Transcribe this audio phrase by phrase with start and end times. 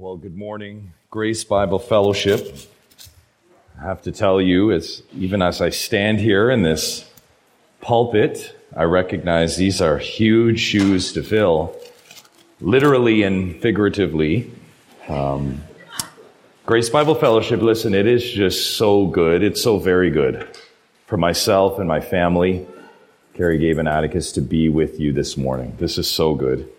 [0.00, 2.56] Well, good morning, Grace Bible Fellowship.
[3.76, 7.04] I have to tell you, as even as I stand here in this
[7.80, 11.76] pulpit, I recognize these are huge shoes to fill,
[12.60, 14.52] literally and figuratively.
[15.08, 15.62] Um,
[16.64, 19.42] Grace Bible Fellowship, listen, it is just so good.
[19.42, 20.46] It's so very good
[21.08, 22.68] for myself and my family,
[23.34, 25.74] Carrie, Gabe, and Atticus, to be with you this morning.
[25.80, 26.70] This is so good.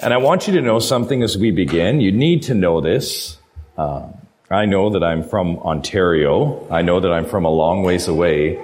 [0.00, 2.00] And I want you to know something as we begin.
[2.00, 3.38] You need to know this.
[3.76, 4.08] Uh,
[4.50, 6.66] I know that I'm from Ontario.
[6.70, 8.62] I know that I'm from a long ways away.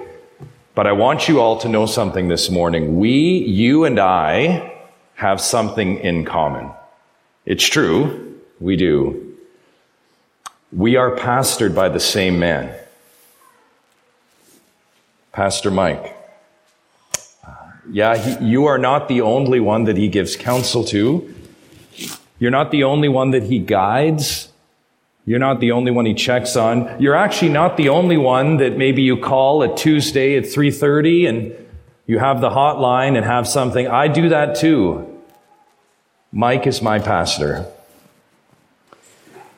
[0.75, 2.99] But I want you all to know something this morning.
[2.99, 4.71] We, you and I,
[5.15, 6.71] have something in common.
[7.45, 8.39] It's true.
[8.59, 9.37] We do.
[10.71, 12.75] We are pastored by the same man.
[15.31, 16.17] Pastor Mike.
[17.89, 21.33] Yeah, he, you are not the only one that he gives counsel to.
[22.39, 24.49] You're not the only one that he guides.
[25.25, 26.99] You're not the only one he checks on.
[26.99, 31.55] You're actually not the only one that maybe you call at Tuesday at 3:30 and
[32.07, 33.87] you have the hotline and have something.
[33.87, 35.07] I do that too.
[36.31, 37.65] Mike is my pastor.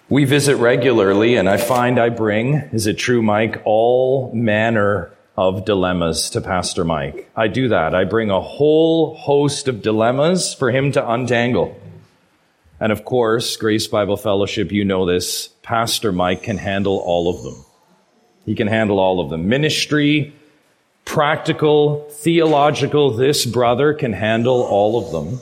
[0.09, 5.65] We visit regularly and I find I bring, is it true, Mike, all manner of
[5.65, 7.29] dilemmas to Pastor Mike.
[7.35, 7.95] I do that.
[7.95, 11.75] I bring a whole host of dilemmas for him to untangle.
[12.79, 17.43] And of course, Grace Bible Fellowship, you know this, Pastor Mike can handle all of
[17.43, 17.65] them.
[18.45, 19.47] He can handle all of them.
[19.47, 20.33] Ministry,
[21.05, 25.39] practical, theological, this brother can handle all of them.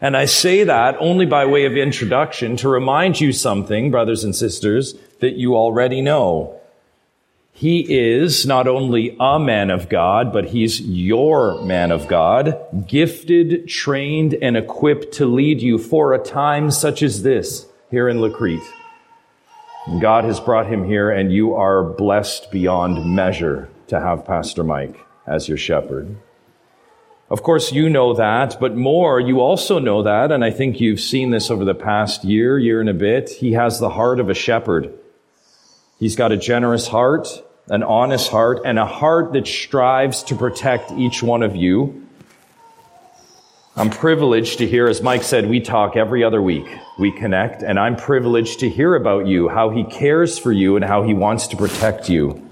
[0.00, 4.34] And I say that only by way of introduction to remind you something, brothers and
[4.34, 6.60] sisters, that you already know.
[7.56, 13.68] He is not only a man of God, but he's your man of God, gifted,
[13.68, 18.28] trained, and equipped to lead you for a time such as this here in La
[18.28, 18.60] Crete.
[20.00, 24.98] God has brought him here, and you are blessed beyond measure to have Pastor Mike
[25.24, 26.16] as your shepherd.
[27.30, 31.00] Of course, you know that, but more, you also know that, and I think you've
[31.00, 33.30] seen this over the past year, year and a bit.
[33.30, 34.92] He has the heart of a shepherd.
[35.98, 37.28] He's got a generous heart,
[37.68, 42.06] an honest heart, and a heart that strives to protect each one of you.
[43.76, 46.66] I'm privileged to hear, as Mike said, we talk every other week.
[46.98, 50.84] We connect, and I'm privileged to hear about you, how he cares for you, and
[50.84, 52.48] how he wants to protect you.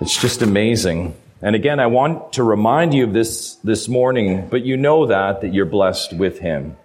[0.00, 1.14] It's just amazing.
[1.40, 5.42] And again, I want to remind you of this this morning, but you know that,
[5.42, 6.76] that you're blessed with him.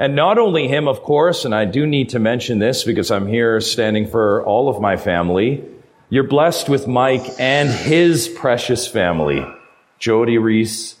[0.00, 3.26] And not only him, of course, and I do need to mention this because I'm
[3.26, 5.62] here standing for all of my family.
[6.08, 9.44] You're blessed with Mike and his precious family,
[9.98, 10.96] Jody Reese,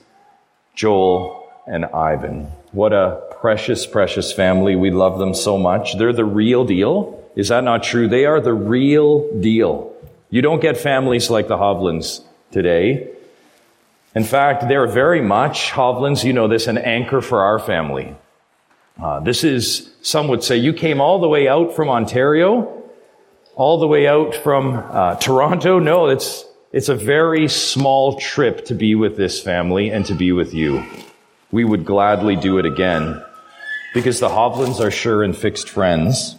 [0.74, 2.48] Joel, and Ivan.
[2.72, 4.76] What a precious, precious family.
[4.76, 5.96] We love them so much.
[5.96, 7.26] They're the real deal.
[7.34, 8.06] Is that not true?
[8.06, 9.94] They are the real deal.
[10.28, 13.08] You don't get families like the Hovlands today.
[14.14, 18.14] In fact, they're very much, Hovlands, you know this, an anchor for our family.
[19.00, 22.82] Uh, this is, some would say, you came all the way out from Ontario,
[23.54, 25.78] all the way out from uh, Toronto.
[25.78, 30.32] No, it's, it's a very small trip to be with this family and to be
[30.32, 30.84] with you.
[31.50, 33.22] We would gladly do it again
[33.94, 36.36] because the Hovlands are sure and fixed friends.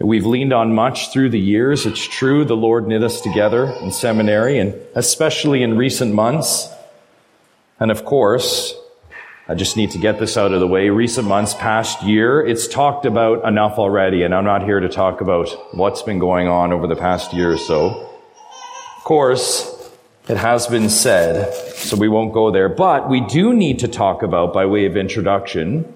[0.00, 1.86] We've leaned on much through the years.
[1.86, 6.68] It's true, the Lord knit us together in seminary and especially in recent months.
[7.78, 8.74] And of course,
[9.50, 10.90] I just need to get this out of the way.
[10.90, 15.20] Recent months, past year, it's talked about enough already, and I'm not here to talk
[15.20, 18.08] about what's been going on over the past year or so.
[18.96, 19.90] Of course,
[20.28, 24.22] it has been said, so we won't go there, but we do need to talk
[24.22, 25.92] about, by way of introduction,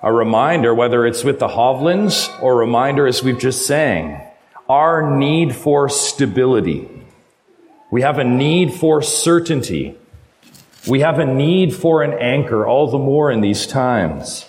[0.00, 4.24] a reminder, whether it's with the Hovlands or a reminder as we've just sang,
[4.68, 6.88] our need for stability.
[7.90, 9.98] We have a need for certainty.
[10.86, 14.46] We have a need for an anchor all the more in these times.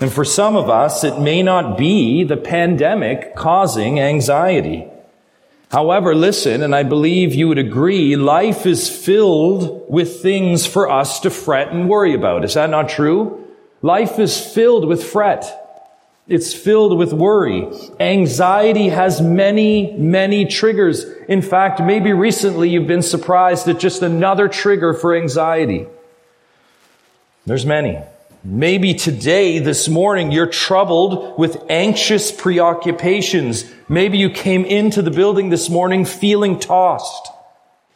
[0.00, 4.86] And for some of us, it may not be the pandemic causing anxiety.
[5.70, 11.20] However, listen, and I believe you would agree, life is filled with things for us
[11.20, 12.44] to fret and worry about.
[12.44, 13.44] Is that not true?
[13.82, 15.67] Life is filled with fret.
[16.28, 17.66] It's filled with worry.
[17.98, 21.04] Anxiety has many, many triggers.
[21.26, 25.86] In fact, maybe recently you've been surprised at just another trigger for anxiety.
[27.46, 27.98] There's many.
[28.44, 33.64] Maybe today, this morning, you're troubled with anxious preoccupations.
[33.88, 37.28] Maybe you came into the building this morning feeling tossed.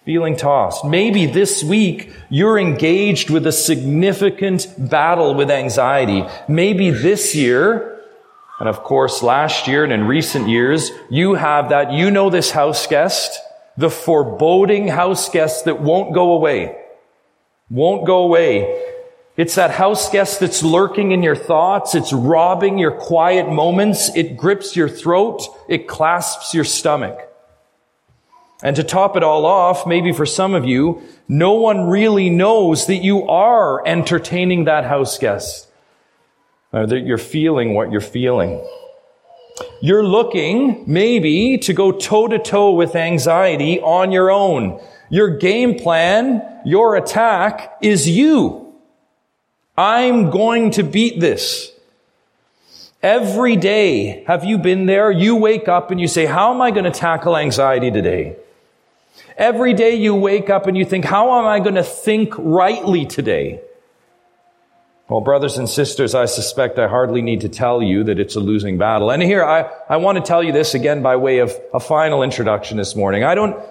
[0.06, 0.86] Feeling tossed.
[0.86, 6.24] Maybe this week you're engaged with a significant battle with anxiety.
[6.48, 7.91] Maybe this year
[8.58, 12.50] And of course, last year and in recent years, you have that, you know this
[12.50, 13.40] house guest,
[13.76, 16.78] the foreboding house guest that won't go away.
[17.70, 18.90] Won't go away.
[19.36, 21.94] It's that house guest that's lurking in your thoughts.
[21.94, 24.14] It's robbing your quiet moments.
[24.14, 25.42] It grips your throat.
[25.68, 27.18] It clasps your stomach.
[28.62, 32.86] And to top it all off, maybe for some of you, no one really knows
[32.86, 35.68] that you are entertaining that house guest.
[36.72, 38.66] Or that you're feeling what you're feeling.
[39.80, 44.80] You're looking, maybe, to go toe to toe with anxiety on your own.
[45.10, 48.74] Your game plan, your attack is you.
[49.76, 51.72] I'm going to beat this.
[53.02, 55.10] Every day, have you been there?
[55.10, 58.36] You wake up and you say, how am I going to tackle anxiety today?
[59.36, 63.04] Every day you wake up and you think, how am I going to think rightly
[63.04, 63.60] today?
[65.12, 68.40] Well, brothers and sisters, I suspect I hardly need to tell you that it's a
[68.40, 69.10] losing battle.
[69.10, 72.22] And here, I, I want to tell you this again by way of a final
[72.22, 73.22] introduction this morning.
[73.22, 73.62] I don't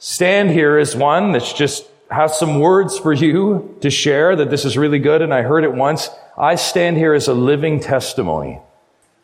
[0.00, 4.64] stand here as one that's just has some words for you to share that this
[4.64, 6.10] is really good and I heard it once.
[6.36, 8.58] I stand here as a living testimony.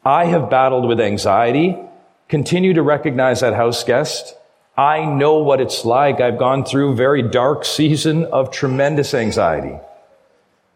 [0.05, 1.76] I have battled with anxiety,
[2.28, 4.37] continue to recognize that house guest.
[4.76, 6.20] I know what it's like.
[6.20, 9.76] I've gone through a very dark season of tremendous anxiety.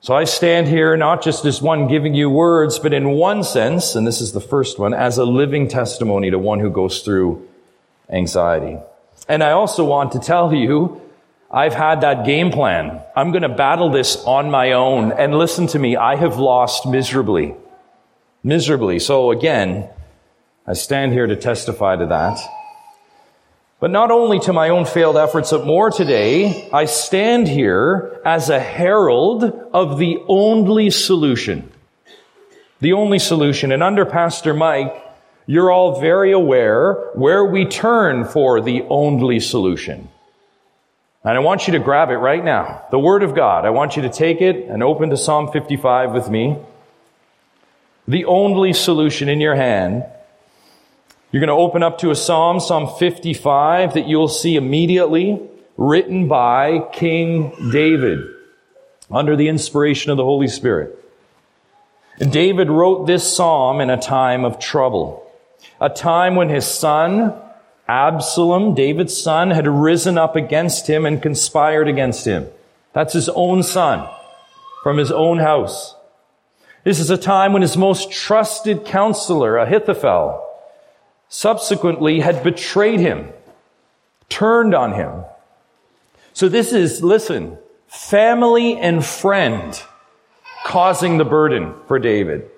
[0.02, 3.94] So I stand here not just as one giving you words, but in one sense,
[3.94, 7.49] and this is the first one, as a living testimony to one who goes through
[8.10, 8.78] anxiety.
[9.28, 11.00] And I also want to tell you,
[11.52, 13.00] I've had that game plan.
[13.14, 15.12] I'm going to battle this on my own.
[15.12, 17.55] And listen to me, I have lost miserably.
[18.43, 18.98] Miserably.
[18.98, 19.88] So again,
[20.66, 22.40] I stand here to testify to that.
[23.82, 28.49] But not only to my own failed efforts, but more today, I stand here as
[28.49, 31.69] a herald of the only solution.
[32.79, 33.73] The only solution.
[33.73, 34.94] And under Pastor Mike,
[35.46, 40.08] you're all very aware where we turn for the only solution.
[41.25, 42.87] And I want you to grab it right now.
[42.93, 43.64] The Word of God.
[43.64, 46.56] I want you to take it and open to Psalm 55 with me.
[48.06, 50.05] The only solution in your hand
[51.32, 55.40] you're going to open up to a psalm, Psalm 55, that you'll see immediately
[55.79, 58.20] written by King David
[59.11, 60.99] under the inspiration of the Holy Spirit.
[62.19, 65.26] David wrote this psalm in a time of trouble,
[65.81, 67.34] a time when his son,
[67.88, 72.46] Absalom, David's son, had risen up against him and conspired against him.
[72.93, 74.06] That's his own son
[74.82, 75.96] from his own house.
[76.84, 80.50] This is a time when his most trusted counselor, Ahithophel,
[81.32, 83.26] subsequently had betrayed him,
[84.29, 85.25] turned on him.
[86.34, 87.56] So this is, listen,
[87.88, 89.82] family and friend
[90.67, 92.50] causing the burden for David.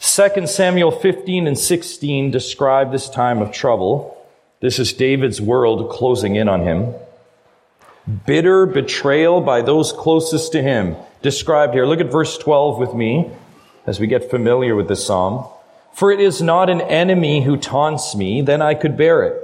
[0.00, 4.20] 2 Samuel 15 and 16 describe this time of trouble.
[4.58, 6.92] This is David's world closing in on him.
[8.26, 11.86] Bitter betrayal by those closest to him described here.
[11.86, 13.30] Look at verse 12 with me
[13.86, 15.46] as we get familiar with this psalm.
[15.92, 19.42] For it is not an enemy who taunts me, then I could bear it.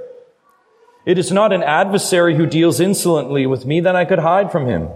[1.04, 4.66] It is not an adversary who deals insolently with me, then I could hide from
[4.66, 4.88] him.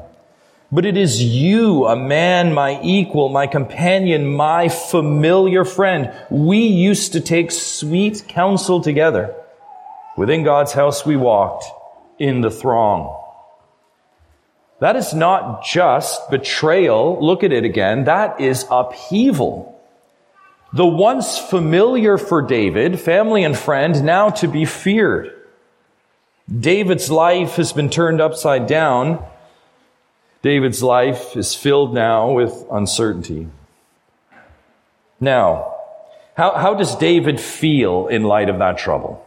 [0.73, 6.12] But it is you, a man, my equal, my companion, my familiar friend.
[6.31, 9.34] We used to take sweet counsel together.
[10.17, 11.65] Within God's house we walked
[12.19, 13.17] in the throng.
[14.81, 17.19] That is not just betrayal.
[17.24, 18.05] Look at it again.
[18.05, 19.69] That is upheaval.
[20.72, 25.34] The once familiar for David, family and friend, now to be feared.
[26.48, 29.24] David's life has been turned upside down.
[30.43, 33.48] David's life is filled now with uncertainty.
[35.19, 35.74] Now,
[36.34, 39.27] how, how does David feel in light of that trouble?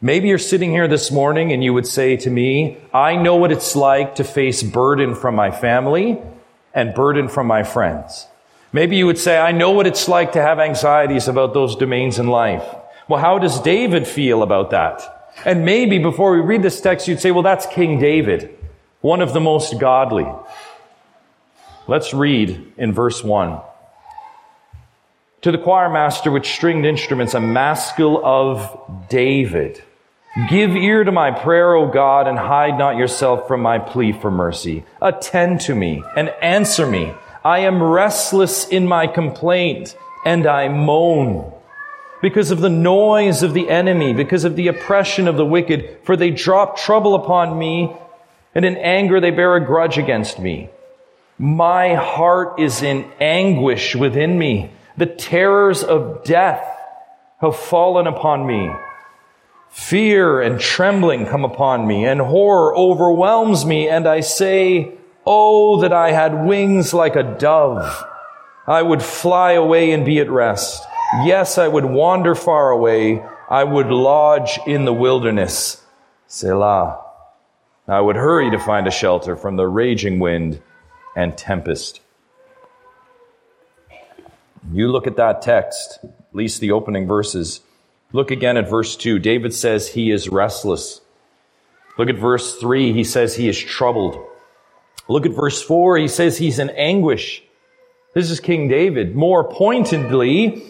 [0.00, 3.50] Maybe you're sitting here this morning and you would say to me, I know what
[3.50, 6.22] it's like to face burden from my family
[6.72, 8.26] and burden from my friends.
[8.74, 12.18] Maybe you would say, I know what it's like to have anxieties about those domains
[12.18, 12.64] in life.
[13.06, 15.30] Well, how does David feel about that?
[15.44, 18.58] And maybe before we read this text, you'd say, well, that's King David,
[19.00, 20.26] one of the most godly.
[21.86, 23.60] Let's read in verse 1.
[25.42, 29.84] To the choir master with stringed instruments, a maskil of David.
[30.50, 34.32] Give ear to my prayer, O God, and hide not yourself from my plea for
[34.32, 34.84] mercy.
[35.00, 37.14] Attend to me and answer me.
[37.44, 41.52] I am restless in my complaint and I moan
[42.22, 46.16] because of the noise of the enemy, because of the oppression of the wicked, for
[46.16, 47.94] they drop trouble upon me
[48.54, 50.70] and in anger they bear a grudge against me.
[51.38, 54.70] My heart is in anguish within me.
[54.96, 56.64] The terrors of death
[57.40, 58.70] have fallen upon me.
[59.68, 64.92] Fear and trembling come upon me, and horror overwhelms me, and I say,
[65.26, 68.04] Oh, that I had wings like a dove.
[68.66, 70.84] I would fly away and be at rest.
[71.24, 73.24] Yes, I would wander far away.
[73.48, 75.82] I would lodge in the wilderness.
[76.26, 77.00] Selah.
[77.86, 80.62] I would hurry to find a shelter from the raging wind
[81.14, 82.00] and tempest.
[84.72, 87.60] You look at that text, at least the opening verses.
[88.12, 89.18] Look again at verse 2.
[89.18, 91.02] David says he is restless.
[91.98, 92.92] Look at verse 3.
[92.92, 94.18] He says he is troubled.
[95.08, 95.98] Look at verse 4.
[95.98, 97.42] He says he's in anguish.
[98.14, 99.14] This is King David.
[99.14, 100.62] More pointedly,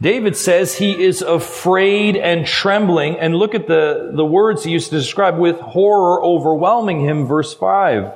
[0.00, 3.18] David says he is afraid and trembling.
[3.18, 7.52] And look at the, the words he used to describe with horror overwhelming him, verse
[7.54, 8.12] 5.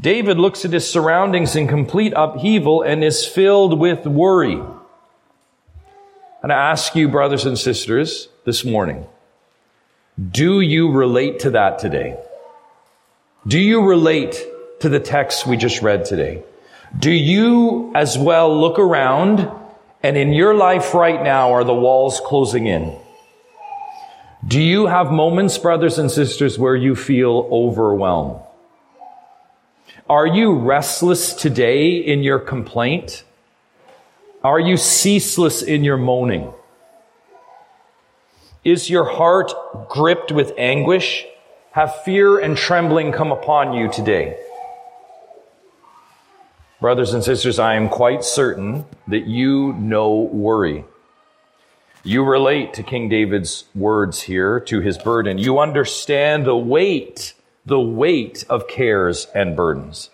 [0.00, 4.60] David looks at his surroundings in complete upheaval and is filled with worry.
[6.42, 9.06] And I ask you, brothers and sisters, this morning,
[10.30, 12.18] do you relate to that today?
[13.46, 14.42] Do you relate
[14.80, 16.42] to the text we just read today?
[16.98, 19.50] Do you as well look around
[20.02, 22.96] and in your life right now are the walls closing in?
[24.46, 28.40] Do you have moments, brothers and sisters, where you feel overwhelmed?
[30.08, 33.24] Are you restless today in your complaint?
[34.42, 36.50] Are you ceaseless in your moaning?
[38.64, 39.52] Is your heart
[39.90, 41.26] gripped with anguish?
[41.74, 44.38] Have fear and trembling come upon you today?
[46.80, 50.84] Brothers and sisters, I am quite certain that you know worry.
[52.04, 55.38] You relate to King David's words here, to his burden.
[55.38, 57.34] You understand the weight
[57.66, 60.10] the weight of cares and burdens.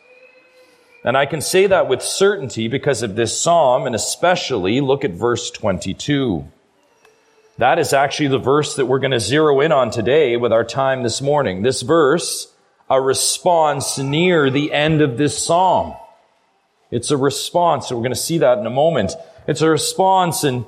[1.05, 5.11] And I can say that with certainty because of this psalm, and especially look at
[5.11, 6.47] verse 22.
[7.61, 10.65] That is actually the verse that we're going to zero in on today with our
[10.65, 11.63] time this morning.
[11.63, 12.53] This verse,
[12.89, 15.95] a response near the end of this psalm.
[16.91, 19.13] It's a response, we're going to see that in a moment.
[19.47, 20.65] It's a response, and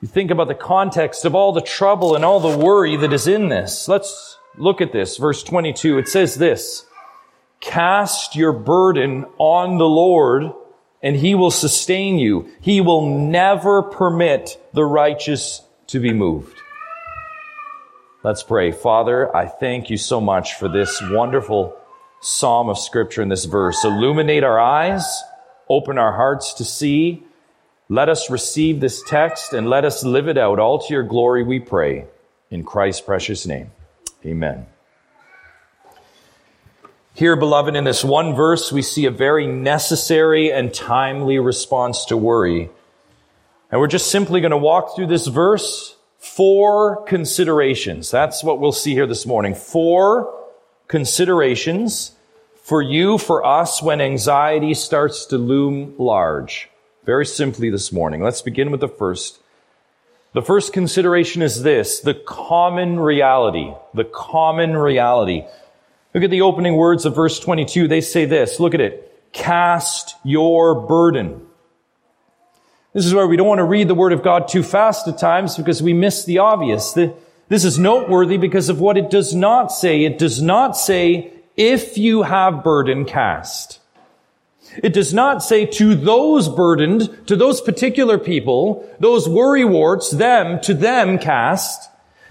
[0.00, 3.26] you think about the context of all the trouble and all the worry that is
[3.26, 3.88] in this.
[3.88, 5.98] Let's Look at this, verse 22.
[5.98, 6.84] It says this,
[7.60, 10.52] cast your burden on the Lord
[11.00, 12.48] and he will sustain you.
[12.60, 16.56] He will never permit the righteous to be moved.
[18.22, 18.72] Let's pray.
[18.72, 21.76] Father, I thank you so much for this wonderful
[22.20, 23.84] psalm of scripture in this verse.
[23.84, 25.22] Illuminate our eyes,
[25.68, 27.22] open our hearts to see.
[27.88, 31.42] Let us receive this text and let us live it out all to your glory,
[31.42, 32.06] we pray.
[32.50, 33.70] In Christ's precious name.
[34.26, 34.66] Amen.
[37.14, 42.16] Here, beloved, in this one verse, we see a very necessary and timely response to
[42.16, 42.70] worry.
[43.70, 45.96] And we're just simply going to walk through this verse.
[46.18, 48.10] Four considerations.
[48.10, 49.54] That's what we'll see here this morning.
[49.54, 50.34] Four
[50.88, 52.12] considerations
[52.62, 56.68] for you, for us, when anxiety starts to loom large.
[57.04, 58.22] Very simply this morning.
[58.22, 59.38] Let's begin with the first.
[60.34, 63.72] The first consideration is this, the common reality.
[63.94, 65.44] The common reality.
[66.14, 67.88] Look at the opening words of verse 22.
[67.88, 68.60] They say this.
[68.60, 69.32] Look at it.
[69.32, 71.47] Cast your burden.
[72.98, 75.18] This is where we don't want to read the word of God too fast at
[75.18, 76.94] times because we miss the obvious.
[76.94, 80.02] This is noteworthy because of what it does not say.
[80.02, 83.78] It does not say, if you have burden, cast.
[84.82, 90.74] It does not say to those burdened, to those particular people, those worrywarts, them, to
[90.74, 91.88] them cast.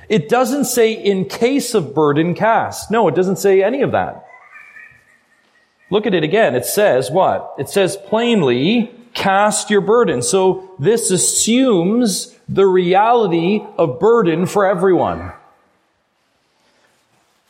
[0.10, 2.92] It doesn't say in case of burden cast.
[2.92, 4.28] No, it doesn't say any of that.
[5.90, 6.56] Look at it again.
[6.56, 7.56] It says what?
[7.58, 10.22] It says plainly, cast your burden.
[10.22, 15.34] So this assumes the reality of burden for everyone.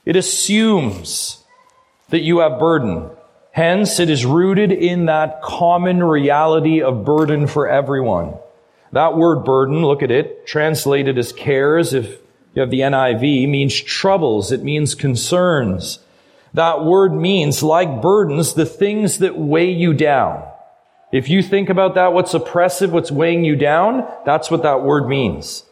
[0.05, 1.43] It assumes
[2.09, 3.09] that you have burden.
[3.51, 8.35] Hence, it is rooted in that common reality of burden for everyone.
[8.93, 12.17] That word burden, look at it, translated as cares, if
[12.53, 14.53] you have the NIV, means troubles.
[14.53, 15.99] It means concerns.
[16.53, 20.47] That word means, like burdens, the things that weigh you down.
[21.11, 25.07] If you think about that, what's oppressive, what's weighing you down, that's what that word
[25.07, 25.63] means.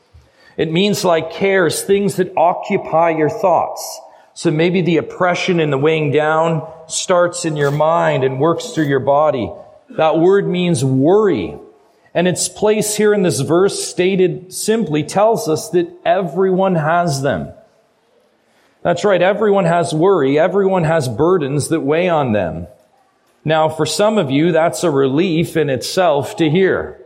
[0.58, 4.00] It means like cares, things that occupy your thoughts.
[4.34, 8.88] So maybe the oppression and the weighing down starts in your mind and works through
[8.88, 9.52] your body.
[9.92, 11.58] That word means worry.
[12.14, 17.54] And its place here in this verse stated simply tells us that everyone has them.
[18.84, 19.22] That's right.
[19.22, 20.40] Everyone has worry.
[20.40, 22.68] Everyone has burdens that weigh on them.
[23.48, 27.00] Now, for some of you, that's a relief in itself to hear.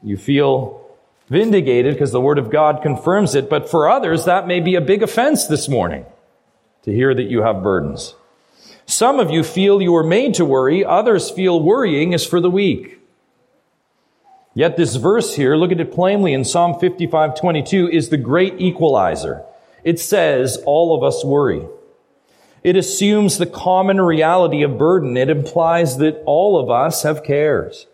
[0.00, 0.86] You feel
[1.28, 4.80] vindicated because the Word of God confirms it, but for others, that may be a
[4.80, 6.06] big offense this morning
[6.84, 8.14] to hear that you have burdens.
[8.86, 12.50] Some of you feel you were made to worry, others feel worrying is for the
[12.50, 13.00] weak.
[14.54, 18.60] Yet this verse here, look at it plainly in Psalm 55, 22, is the great
[18.60, 19.42] equalizer.
[19.82, 21.66] It says, all of us worry.
[22.62, 25.16] It assumes the common reality of burden.
[25.16, 27.86] It implies that all of us have cares.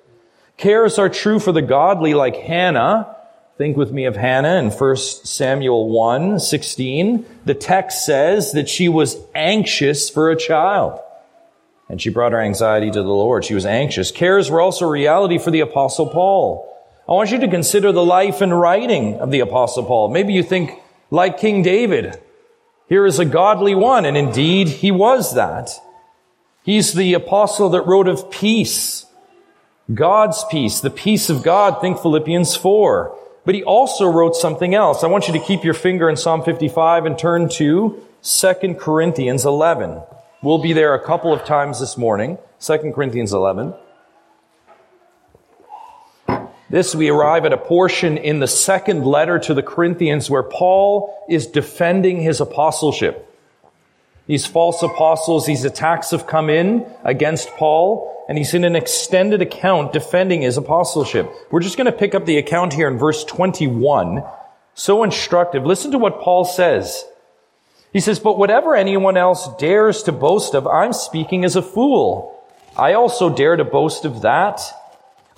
[0.59, 3.15] Cares are true for the godly like Hannah.
[3.57, 7.25] Think with me of Hannah in 1 Samuel 1, 16.
[7.45, 11.01] The text says that she was anxious for a child.
[11.89, 13.45] And she brought her anxiety to the Lord.
[13.45, 14.11] She was anxious.
[14.11, 16.69] Cares were also reality for the apostle Paul.
[17.09, 20.11] I want you to consider the life and writing of the apostle Paul.
[20.11, 20.73] Maybe you think
[21.11, 22.21] like King David.
[22.89, 25.71] Here is a godly one, and indeed he was that.
[26.63, 29.07] He's the apostle that wrote of peace.
[29.93, 31.81] God's peace, the peace of God.
[31.81, 33.17] Think Philippians 4.
[33.45, 35.03] But he also wrote something else.
[35.03, 39.47] I want you to keep your finger in Psalm 55 and turn to 2 Corinthians
[39.47, 40.03] 11.
[40.43, 42.39] We'll be there a couple of times this morning.
[42.61, 43.75] 2 Corinthians 11.
[46.71, 51.25] This, we arrive at a portion in the second letter to the Corinthians where Paul
[51.29, 53.25] is defending his apostleship.
[54.27, 59.41] These false apostles, these attacks have come in against Paul, and he's in an extended
[59.41, 61.33] account defending his apostleship.
[61.51, 64.23] We're just going to pick up the account here in verse 21.
[64.75, 65.65] So instructive.
[65.65, 67.07] Listen to what Paul says.
[67.95, 72.39] He says, But whatever anyone else dares to boast of, I'm speaking as a fool.
[72.77, 74.61] I also dare to boast of that.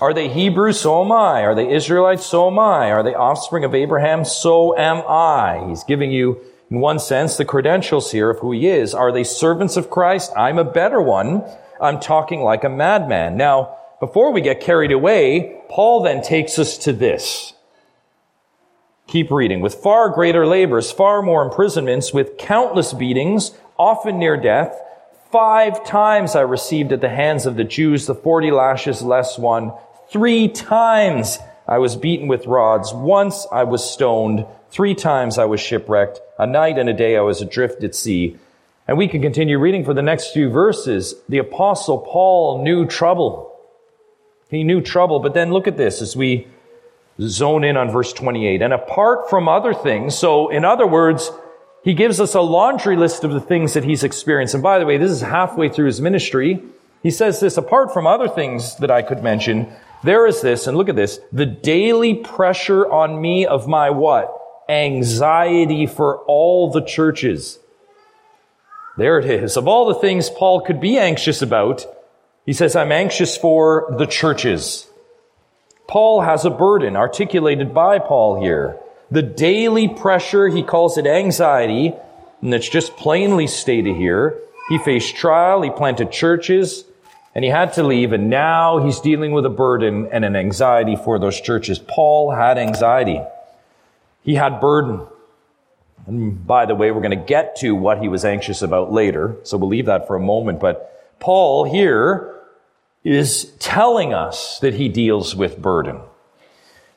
[0.00, 0.80] Are they Hebrews?
[0.80, 1.44] So am I.
[1.44, 2.24] Are they Israelites?
[2.24, 2.90] So am I.
[2.90, 4.24] Are they offspring of Abraham?
[4.24, 5.66] So am I.
[5.68, 6.40] He's giving you,
[6.70, 8.94] in one sense, the credentials here of who he is.
[8.94, 10.32] Are they servants of Christ?
[10.36, 11.44] I'm a better one.
[11.80, 13.36] I'm talking like a madman.
[13.36, 17.52] Now, before we get carried away, Paul then takes us to this.
[19.06, 19.60] Keep reading.
[19.60, 24.80] With far greater labors, far more imprisonments, with countless beatings, often near death.
[25.30, 29.72] Five times I received at the hands of the Jews the forty lashes less one.
[30.10, 32.92] Three times I was beaten with rods.
[32.92, 34.44] Once I was stoned.
[34.70, 36.20] Three times I was shipwrecked.
[36.36, 38.36] A night and a day I was adrift at sea.
[38.88, 41.14] And we can continue reading for the next few verses.
[41.28, 43.56] The apostle Paul knew trouble.
[44.50, 45.20] He knew trouble.
[45.20, 46.48] But then look at this as we
[47.20, 48.62] zone in on verse 28.
[48.62, 51.30] And apart from other things, so in other words,
[51.84, 54.54] he gives us a laundry list of the things that he's experienced.
[54.54, 56.64] And by the way, this is halfway through his ministry.
[57.00, 60.76] He says this, apart from other things that I could mention, there is this, and
[60.76, 64.36] look at this, the daily pressure on me of my what?
[64.68, 67.58] Anxiety for all the churches.
[68.96, 69.56] There it is.
[69.56, 71.86] Of all the things Paul could be anxious about,
[72.46, 74.88] he says, I'm anxious for the churches.
[75.86, 78.78] Paul has a burden articulated by Paul here.
[79.10, 81.92] The daily pressure, he calls it anxiety,
[82.40, 84.38] and it's just plainly stated here.
[84.68, 86.84] He faced trial, he planted churches,
[87.34, 90.96] and he had to leave, and now he's dealing with a burden and an anxiety
[90.96, 91.78] for those churches.
[91.78, 93.20] Paul had anxiety.
[94.22, 95.06] He had burden.
[96.06, 99.36] And by the way, we're going to get to what he was anxious about later,
[99.44, 100.58] so we'll leave that for a moment.
[100.58, 102.36] But Paul here
[103.04, 106.00] is telling us that he deals with burden.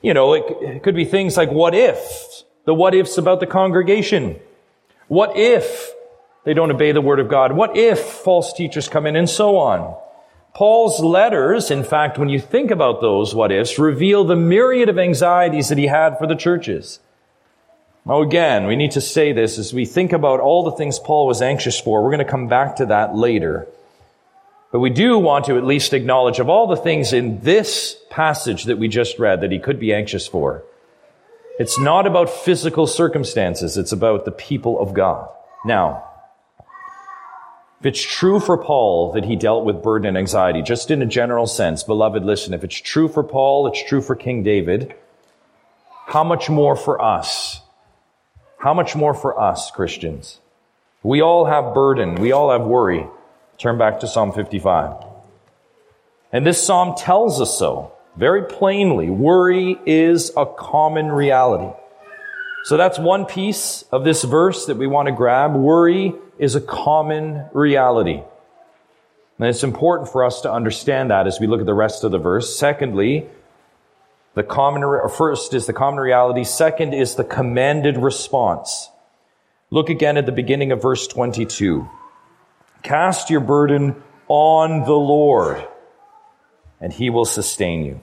[0.01, 2.43] You know, it, could be things like what if?
[2.65, 4.39] The what ifs about the congregation.
[5.07, 5.91] What if
[6.43, 7.53] they don't obey the word of God?
[7.53, 9.95] What if false teachers come in and so on?
[10.53, 14.99] Paul's letters, in fact, when you think about those what ifs, reveal the myriad of
[14.99, 16.99] anxieties that he had for the churches.
[18.05, 21.25] Now again, we need to say this as we think about all the things Paul
[21.25, 22.03] was anxious for.
[22.03, 23.67] We're going to come back to that later.
[24.71, 28.65] But we do want to at least acknowledge of all the things in this passage
[28.65, 30.63] that we just read that he could be anxious for.
[31.59, 33.77] It's not about physical circumstances.
[33.77, 35.29] It's about the people of God.
[35.65, 36.09] Now,
[37.83, 41.05] if it's true for Paul that he dealt with burden and anxiety, just in a
[41.05, 44.95] general sense, beloved, listen, if it's true for Paul, it's true for King David,
[46.07, 47.59] how much more for us?
[48.57, 50.39] How much more for us, Christians?
[51.03, 52.15] We all have burden.
[52.15, 53.05] We all have worry.
[53.57, 55.03] Turn back to Psalm 55.
[56.31, 59.09] And this psalm tells us so very plainly.
[59.09, 61.77] Worry is a common reality.
[62.63, 65.53] So that's one piece of this verse that we want to grab.
[65.53, 68.21] Worry is a common reality.
[69.37, 72.11] And it's important for us to understand that as we look at the rest of
[72.11, 72.57] the verse.
[72.57, 73.27] Secondly,
[74.35, 76.45] the common, first is the common reality.
[76.45, 78.89] Second is the commanded response.
[79.69, 81.89] Look again at the beginning of verse 22.
[82.81, 85.67] Cast your burden on the Lord,
[86.79, 87.99] and he will sustain you.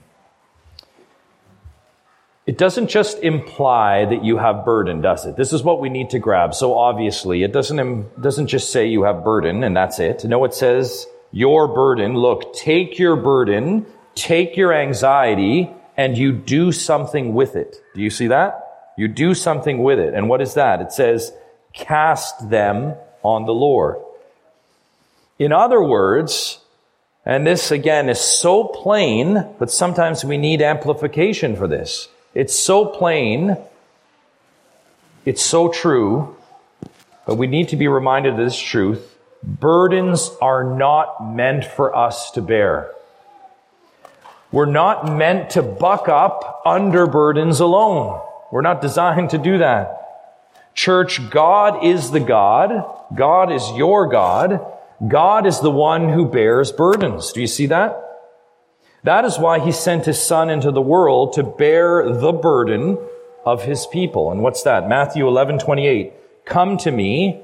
[2.47, 5.35] It doesn't just imply that you have burden, does it?
[5.35, 6.55] This is what we need to grab.
[6.55, 10.23] So obviously, it doesn't, doesn't just say you have burden and that's it.
[10.25, 12.15] No, it says your burden.
[12.15, 17.77] Look, take your burden, take your anxiety, and you do something with it.
[17.93, 18.93] Do you see that?
[18.97, 20.13] You do something with it.
[20.13, 20.81] And what is that?
[20.81, 21.31] It says,
[21.73, 23.97] cast them on the Lord.
[25.37, 26.59] In other words,
[27.25, 32.07] and this again is so plain, but sometimes we need amplification for this.
[32.33, 33.57] It's so plain,
[35.25, 36.37] it's so true,
[37.25, 39.17] but we need to be reminded of this truth.
[39.43, 42.91] Burdens are not meant for us to bear.
[44.51, 48.21] We're not meant to buck up under burdens alone.
[48.51, 49.97] We're not designed to do that.
[50.73, 52.85] Church, God is the God.
[53.13, 54.65] God is your God.
[55.05, 57.31] God is the one who bears burdens.
[57.31, 58.10] Do you see that?
[59.03, 62.99] That is why he sent his son into the world to bear the burden
[63.45, 64.31] of his people.
[64.31, 64.87] And what's that?
[64.87, 66.13] Matthew 11, 28.
[66.45, 67.41] Come to me,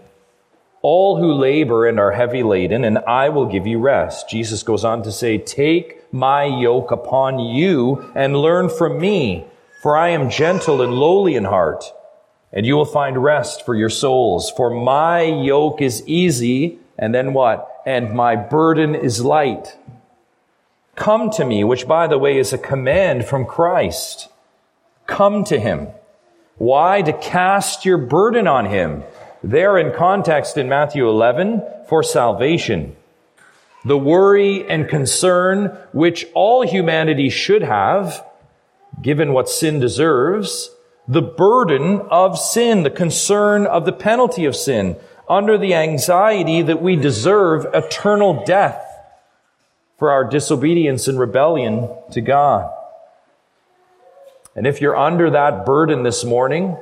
[0.83, 4.29] all who labor and are heavy laden, and I will give you rest.
[4.29, 9.45] Jesus goes on to say, take my yoke upon you and learn from me,
[9.81, 11.85] for I am gentle and lowly in heart,
[12.53, 14.51] and you will find rest for your souls.
[14.51, 17.81] For my yoke is easy, and then what?
[17.85, 19.75] And my burden is light.
[20.97, 24.29] Come to me, which by the way is a command from Christ.
[25.05, 25.89] Come to him.
[26.57, 27.03] Why?
[27.03, 29.03] To cast your burden on him.
[29.43, 32.95] There in context in Matthew 11 for salvation.
[33.85, 38.25] The worry and concern which all humanity should have,
[38.99, 40.71] given what sin deserves,
[41.07, 44.97] the burden of sin, the concern of the penalty of sin,
[45.29, 48.86] under the anxiety that we deserve eternal death
[49.97, 52.71] for our disobedience and rebellion to God.
[54.55, 56.77] And if you're under that burden this morning,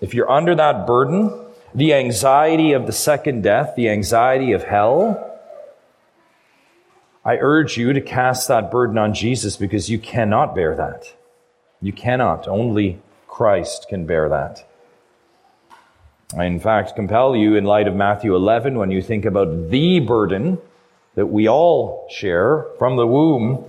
[0.00, 1.32] if you're under that burden,
[1.74, 5.22] the anxiety of the second death, the anxiety of hell,
[7.24, 11.12] I urge you to cast that burden on Jesus because you cannot bear that.
[11.82, 12.46] You cannot.
[12.46, 14.66] Only Christ can bear that.
[16.36, 20.00] I, in fact, compel you in light of Matthew 11 when you think about the
[20.00, 20.58] burden
[21.16, 23.64] that we all share from the womb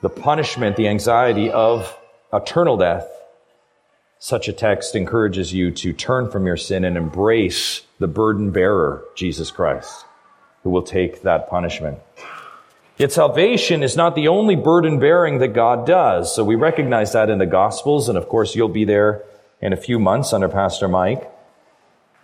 [0.00, 1.96] the punishment, the anxiety of
[2.32, 3.06] eternal death.
[4.18, 9.04] Such a text encourages you to turn from your sin and embrace the burden bearer,
[9.14, 10.04] Jesus Christ,
[10.62, 11.98] who will take that punishment.
[12.96, 16.34] Yet salvation is not the only burden bearing that God does.
[16.34, 19.24] So we recognize that in the Gospels, and of course you'll be there
[19.60, 21.28] in a few months under Pastor Mike.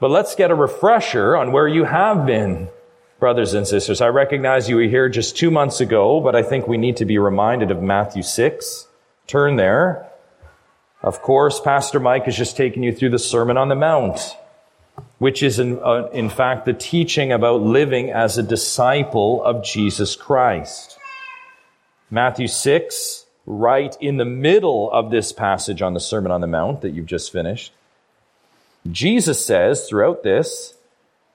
[0.01, 2.69] But let's get a refresher on where you have been
[3.19, 4.01] brothers and sisters.
[4.01, 7.05] I recognize you were here just two months ago, but I think we need to
[7.05, 8.87] be reminded of Matthew 6.
[9.27, 10.09] Turn there.
[11.03, 14.37] Of course, Pastor Mike has just taken you through the Sermon on the Mount,
[15.19, 20.17] which is in, uh, in fact the teaching about living as a disciple of Jesus
[20.17, 20.99] Christ.
[22.11, 26.81] Matthew 6, right in the middle of this passage on the Sermon on the Mount
[26.81, 27.73] that you've just finished.
[28.91, 30.75] Jesus says throughout this,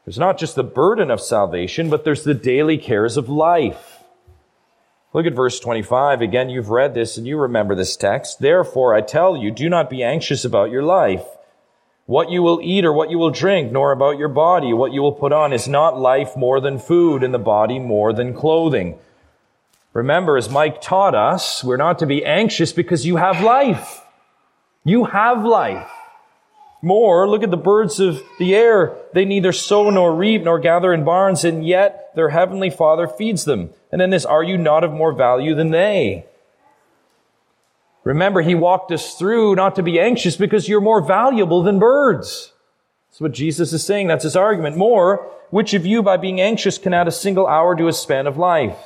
[0.05, 4.03] there's not just the burden of salvation, but there's the daily cares of life.
[5.13, 6.21] Look at verse 25.
[6.21, 8.39] Again, you've read this and you remember this text.
[8.39, 11.23] Therefore, I tell you, do not be anxious about your life,
[12.05, 15.01] what you will eat or what you will drink, nor about your body, what you
[15.01, 15.53] will put on.
[15.53, 18.97] Is not life more than food and the body more than clothing?
[19.93, 24.01] Remember, as Mike taught us, we're not to be anxious because you have life.
[24.83, 25.89] You have life.
[26.84, 28.93] More, look at the birds of the air.
[29.13, 33.46] They neither sow nor reap nor gather in barns, and yet their heavenly Father feeds
[33.46, 33.69] them.
[33.89, 36.26] And then this, are you not of more value than they?
[38.04, 42.52] Remember, he walked us through not to be anxious because you're more valuable than birds.
[43.10, 44.08] That's what Jesus is saying.
[44.08, 44.76] That's his argument.
[44.76, 48.28] More, which of you by being anxious can add a single hour to a span
[48.28, 48.78] of life?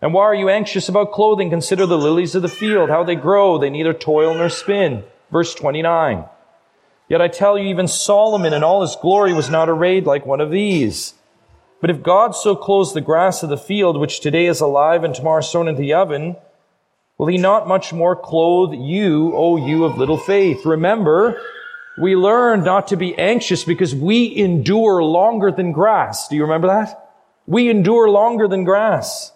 [0.00, 1.50] And why are you anxious about clothing?
[1.50, 3.58] Consider the lilies of the field, how they grow.
[3.58, 5.02] They neither toil nor spin.
[5.32, 6.24] Verse 29.
[7.10, 10.40] Yet I tell you, even Solomon in all his glory was not arrayed like one
[10.40, 11.14] of these.
[11.80, 15.12] But if God so clothes the grass of the field, which today is alive and
[15.12, 16.36] tomorrow thrown into the oven,
[17.18, 20.64] will he not much more clothe you, O you of little faith?
[20.64, 21.42] Remember,
[22.00, 26.28] we learn not to be anxious because we endure longer than grass.
[26.28, 27.10] Do you remember that?
[27.44, 29.32] We endure longer than grass.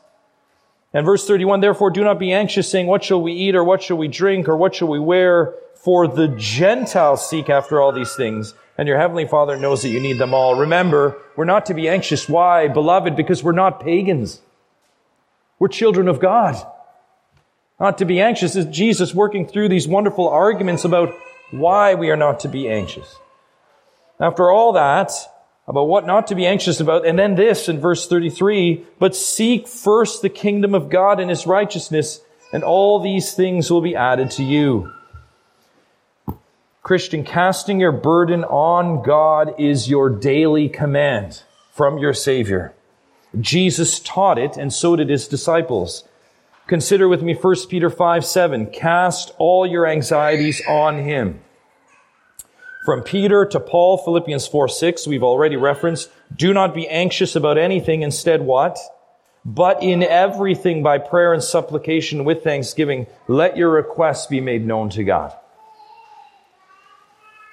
[0.93, 3.83] And verse 31, therefore do not be anxious saying, what shall we eat or what
[3.83, 5.55] shall we drink or what shall we wear?
[5.85, 10.01] For the Gentiles seek after all these things, and your heavenly Father knows that you
[10.01, 10.59] need them all.
[10.59, 12.27] Remember, we're not to be anxious.
[12.27, 13.17] Why, beloved?
[13.17, 14.41] Because we're not pagans.
[15.59, 16.57] We're children of God.
[17.79, 21.15] Not to be anxious is Jesus working through these wonderful arguments about
[21.51, 23.17] why we are not to be anxious.
[24.19, 25.13] After all that,
[25.69, 29.69] about what not to be anxious about, and then this in verse 33, but seek
[29.69, 32.21] first the kingdom of God and his righteousness,
[32.55, 34.91] and all these things will be added to you.
[36.85, 41.43] Christian, casting your burden on God is your daily command
[41.73, 42.75] from your Savior.
[43.41, 46.07] Jesus taught it, and so did his disciples.
[46.67, 48.67] Consider with me 1 Peter 5 7.
[48.67, 51.41] Cast all your anxieties on him.
[52.85, 56.11] From Peter to Paul, Philippians 4 6, we've already referenced.
[56.37, 58.03] Do not be anxious about anything.
[58.03, 58.79] Instead, what?
[59.43, 64.91] But in everything by prayer and supplication with thanksgiving, let your requests be made known
[64.91, 65.35] to God.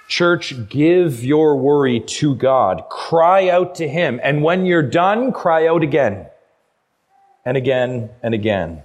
[0.08, 2.84] Church, give your worry to God.
[2.90, 4.20] Cry out to Him.
[4.22, 6.26] And when you're done, cry out again.
[7.44, 8.82] And again and again.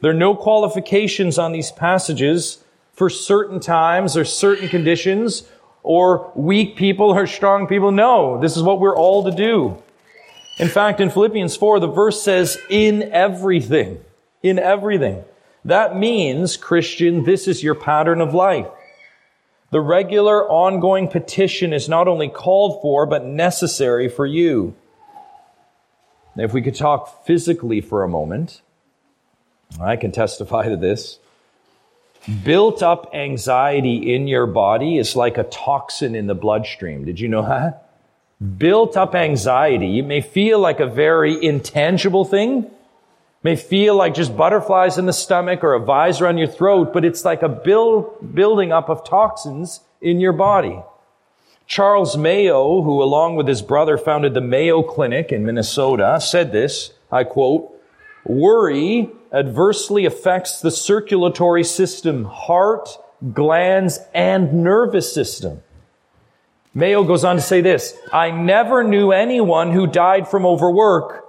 [0.00, 2.62] There are no qualifications on these passages
[2.92, 5.44] for certain times or certain conditions
[5.82, 7.92] or weak people or strong people.
[7.92, 9.82] No, this is what we're all to do.
[10.58, 14.00] In fact, in Philippians 4, the verse says, in everything.
[14.42, 15.24] In everything.
[15.64, 18.66] That means, Christian, this is your pattern of life.
[19.72, 24.74] The regular ongoing petition is not only called for, but necessary for you.
[26.36, 28.60] If we could talk physically for a moment,
[29.80, 31.18] I can testify to this.
[32.44, 37.06] Built up anxiety in your body is like a toxin in the bloodstream.
[37.06, 37.88] Did you know that?
[38.58, 42.70] Built up anxiety, it may feel like a very intangible thing,
[43.42, 47.04] may feel like just butterflies in the stomach or a visor on your throat, but
[47.04, 50.80] it's like a build, building up of toxins in your body.
[51.66, 56.92] Charles Mayo, who along with his brother founded the Mayo Clinic in Minnesota, said this,
[57.10, 57.70] I quote,
[58.24, 62.90] worry adversely affects the circulatory system, heart,
[63.32, 65.62] glands, and nervous system.
[66.74, 71.26] Mayo goes on to say this, I never knew anyone who died from overwork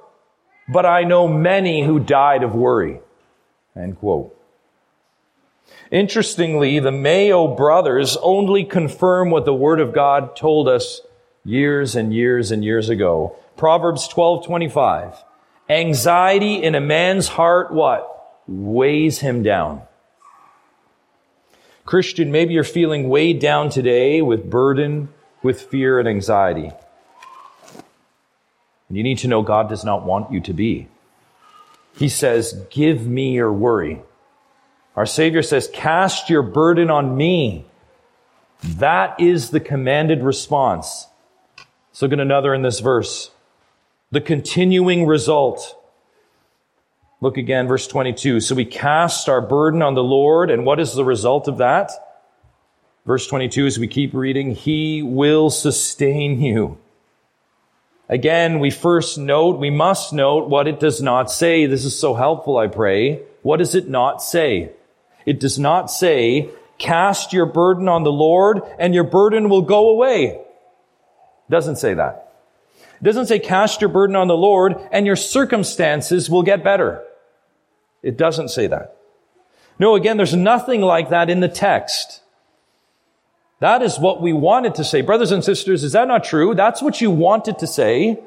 [0.67, 2.99] but I know many who died of worry.
[3.75, 4.37] End quote.
[5.91, 11.01] Interestingly, the Mayo brothers only confirm what the Word of God told us
[11.45, 13.35] years and years and years ago.
[13.57, 15.23] Proverbs 12:25.
[15.69, 18.09] Anxiety in a man's heart what?
[18.47, 19.81] Weighs him down.
[21.85, 25.09] Christian, maybe you're feeling weighed down today with burden,
[25.41, 26.71] with fear and anxiety.
[28.87, 30.87] And you need to know God does not want you to be.
[31.95, 34.01] He says, Give me your worry.
[34.95, 37.65] Our Savior says, Cast your burden on me.
[38.63, 41.07] That is the commanded response.
[41.91, 43.31] Let's look at another in this verse.
[44.11, 45.79] The continuing result.
[47.21, 48.39] Look again, verse 22.
[48.41, 51.91] So we cast our burden on the Lord, and what is the result of that?
[53.05, 56.77] Verse 22, as we keep reading, He will sustain you.
[58.09, 61.65] Again, we first note, we must note what it does not say.
[61.65, 63.21] This is so helpful, I pray.
[63.41, 64.71] What does it not say?
[65.25, 69.89] It does not say, cast your burden on the Lord and your burden will go
[69.89, 70.25] away.
[70.25, 72.33] It doesn't say that.
[72.99, 77.03] It doesn't say cast your burden on the Lord and your circumstances will get better.
[78.01, 78.97] It doesn't say that.
[79.79, 82.21] No, again, there's nothing like that in the text.
[83.63, 84.99] That is what we wanted to say.
[84.99, 86.53] Brothers and sisters, is that not true?
[86.53, 88.19] That's what you wanted to say.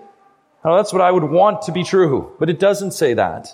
[0.65, 3.49] Well, that's what I would want to be true, but it doesn't say that.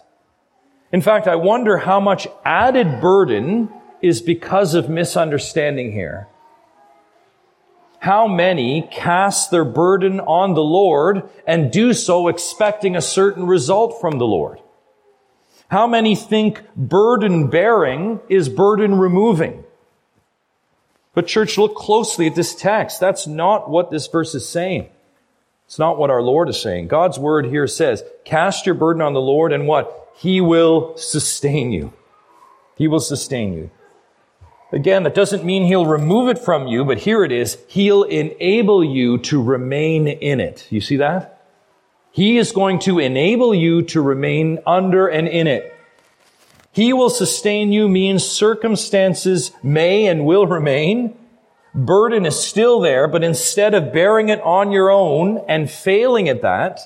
[0.93, 3.69] In fact, I wonder how much added burden
[4.01, 6.29] is because of misunderstanding here.
[7.99, 14.01] How many cast their burden on the Lord and do so expecting a certain result
[14.01, 14.61] from the Lord?
[15.67, 19.62] How many think burden bearing is burden removing?
[21.15, 23.01] But church, look closely at this text.
[23.01, 24.89] That's not what this verse is saying.
[25.67, 26.89] It's not what our Lord is saying.
[26.89, 30.11] God's word here says, cast your burden on the Lord and what?
[30.17, 31.93] He will sustain you.
[32.77, 33.71] He will sustain you.
[34.73, 37.59] Again, that doesn't mean he'll remove it from you, but here it is.
[37.69, 40.67] He'll enable you to remain in it.
[40.71, 41.43] You see that?
[42.11, 45.72] He is going to enable you to remain under and in it.
[46.73, 51.15] He will sustain you means circumstances may and will remain.
[51.75, 56.43] Burden is still there, but instead of bearing it on your own and failing at
[56.43, 56.81] that,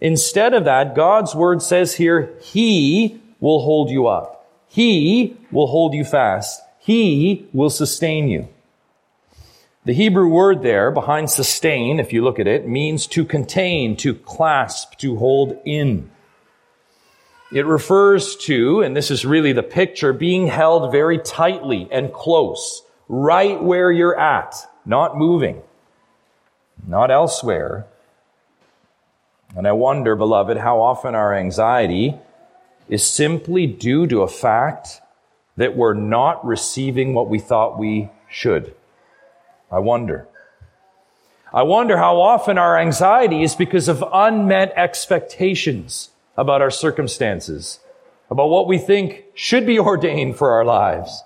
[0.00, 4.46] instead of that, God's word says here, He will hold you up.
[4.68, 6.62] He will hold you fast.
[6.78, 8.48] He will sustain you.
[9.84, 14.14] The Hebrew word there behind sustain, if you look at it, means to contain, to
[14.14, 16.10] clasp, to hold in.
[17.52, 22.82] It refers to, and this is really the picture, being held very tightly and close,
[23.08, 25.60] right where you're at, not moving,
[26.86, 27.86] not elsewhere.
[29.54, 32.14] And I wonder, beloved, how often our anxiety
[32.88, 35.02] is simply due to a fact
[35.58, 38.74] that we're not receiving what we thought we should.
[39.70, 40.26] I wonder.
[41.52, 47.80] I wonder how often our anxiety is because of unmet expectations about our circumstances,
[48.30, 51.22] about what we think should be ordained for our lives.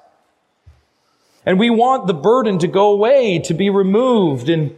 [1.44, 4.48] And we want the burden to go away, to be removed.
[4.48, 4.76] And,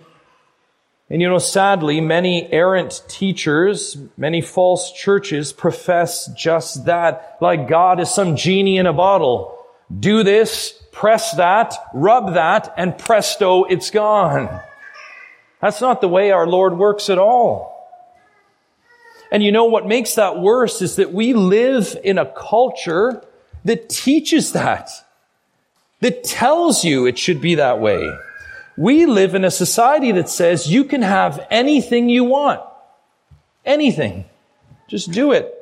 [1.08, 8.00] and you know, sadly, many errant teachers, many false churches profess just that, like God
[8.00, 9.54] is some genie in a bottle.
[9.98, 14.60] Do this, press that, rub that, and presto, it's gone.
[15.62, 17.77] That's not the way our Lord works at all.
[19.30, 23.22] And you know what makes that worse is that we live in a culture
[23.64, 24.90] that teaches that,
[26.00, 28.10] that tells you it should be that way.
[28.76, 32.60] We live in a society that says you can have anything you want.
[33.64, 34.24] Anything.
[34.86, 35.54] Just do it.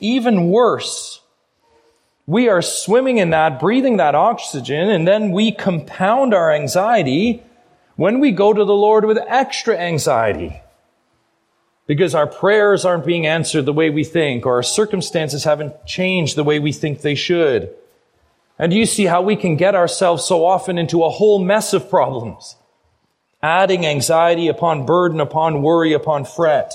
[0.00, 1.20] Even worse,
[2.26, 7.42] we are swimming in that, breathing that oxygen, and then we compound our anxiety
[7.96, 10.60] when we go to the Lord with extra anxiety
[11.86, 16.36] because our prayers aren't being answered the way we think, or our circumstances haven't changed
[16.36, 17.74] the way we think they should.
[18.58, 21.90] And you see how we can get ourselves so often into a whole mess of
[21.90, 22.56] problems,
[23.42, 26.72] adding anxiety upon burden, upon worry, upon fret.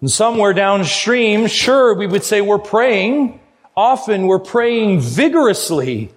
[0.00, 3.40] And somewhere downstream, sure, we would say we're praying.
[3.76, 6.12] Often we're praying vigorously.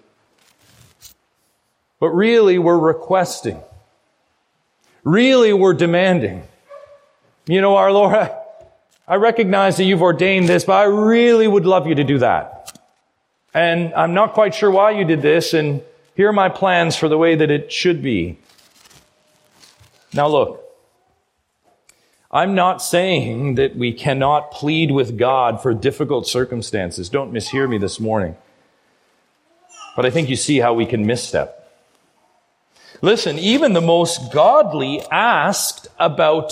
[1.99, 3.59] But really, we're requesting.
[5.03, 6.43] Really, we're demanding.
[7.47, 8.29] You know, our Lord,
[9.07, 12.77] I, recognize that you've ordained this, but I really would love you to do that.
[13.53, 15.81] And I'm not quite sure why you did this, and
[16.15, 18.37] here are my plans for the way that it should be.
[20.13, 20.63] Now look,
[22.29, 27.07] I'm not saying that we cannot plead with God for difficult circumstances.
[27.07, 28.35] Don't mishear me this morning.
[29.95, 31.53] But I think you see how we can misstep.
[33.01, 36.51] Listen, even the most godly asked about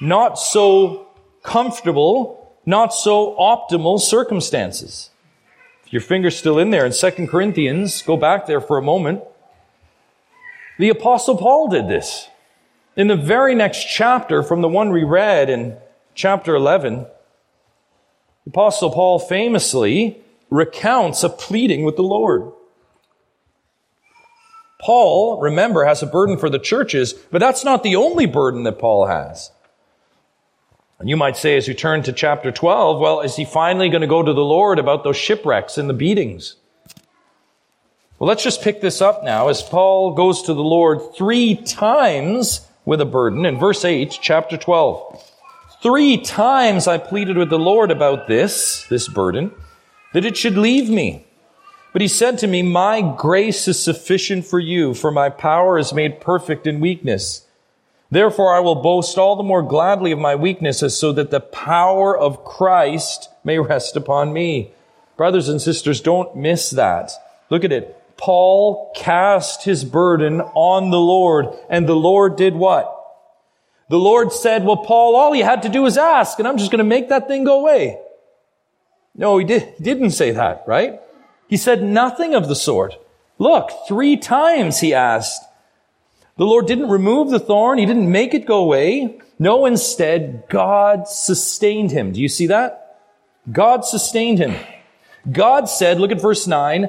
[0.00, 1.08] not so
[1.42, 5.10] comfortable, not so optimal circumstances.
[5.84, 9.22] If your finger's still in there in 2 Corinthians, go back there for a moment.
[10.78, 12.28] The apostle Paul did this.
[12.96, 15.76] In the very next chapter from the one we read in
[16.14, 17.06] chapter 11,
[18.44, 22.52] the apostle Paul famously recounts a pleading with the Lord.
[24.80, 28.78] Paul, remember, has a burden for the churches, but that's not the only burden that
[28.78, 29.50] Paul has.
[31.00, 34.02] And you might say, as you turn to chapter 12, well, is he finally going
[34.02, 36.56] to go to the Lord about those shipwrecks and the beatings?
[38.18, 42.68] Well, let's just pick this up now as Paul goes to the Lord three times
[42.84, 45.32] with a burden in verse 8, chapter 12.
[45.82, 49.52] Three times I pleaded with the Lord about this, this burden,
[50.12, 51.24] that it should leave me.
[51.94, 55.94] But he said to me, My grace is sufficient for you, for my power is
[55.94, 57.46] made perfect in weakness.
[58.10, 62.16] Therefore, I will boast all the more gladly of my weaknesses so that the power
[62.16, 64.72] of Christ may rest upon me.
[65.16, 67.12] Brothers and sisters, don't miss that.
[67.50, 67.96] Look at it.
[68.16, 72.96] Paul cast his burden on the Lord, and the Lord did what?
[73.88, 76.70] The Lord said, well, Paul, all he had to do was ask, and I'm just
[76.70, 77.98] going to make that thing go away.
[79.14, 81.00] No, he, did, he didn't say that, right?
[81.48, 82.94] He said nothing of the sort.
[83.38, 85.42] Look, three times he asked,
[86.40, 87.76] the Lord didn't remove the thorn.
[87.76, 89.18] He didn't make it go away.
[89.38, 92.12] No, instead, God sustained him.
[92.12, 93.02] Do you see that?
[93.52, 94.54] God sustained him.
[95.30, 96.88] God said, look at verse 9,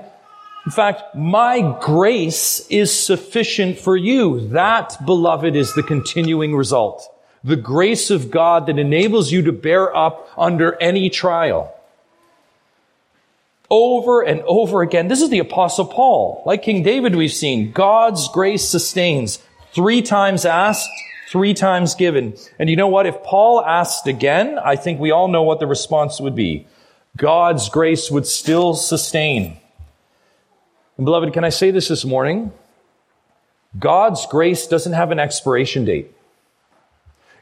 [0.66, 4.48] in fact, my grace is sufficient for you.
[4.48, 7.06] That, beloved, is the continuing result.
[7.44, 11.76] The grace of God that enables you to bear up under any trial.
[13.72, 15.08] Over and over again.
[15.08, 16.44] This is the apostle Paul.
[16.46, 19.40] Like King David we've seen, God's grace sustains.
[19.74, 20.90] Three times asked,
[21.30, 22.36] three times given.
[22.60, 23.06] And you know what?
[23.06, 26.68] If Paul asked again, I think we all know what the response would be.
[27.16, 29.58] God's grace would still sustain.
[30.98, 32.52] And beloved, can I say this this morning?
[33.80, 36.14] God's grace doesn't have an expiration date.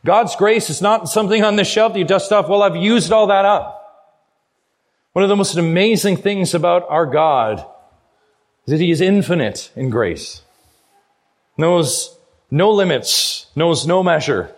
[0.05, 2.47] God's grace is not something on the shelf that you dust off.
[2.47, 3.78] Well, I've used all that up.
[5.13, 7.65] One of the most amazing things about our God
[8.65, 10.43] is that He is infinite in grace,
[11.57, 12.15] knows
[12.51, 14.53] no limits, knows no measure.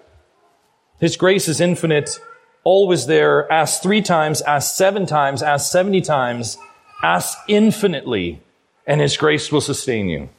[0.99, 2.19] His grace is infinite,
[2.63, 3.51] always there.
[3.51, 6.57] Ask three times, ask seven times, ask 70 times,
[7.01, 8.41] ask infinitely,
[8.85, 10.29] and His grace will sustain you.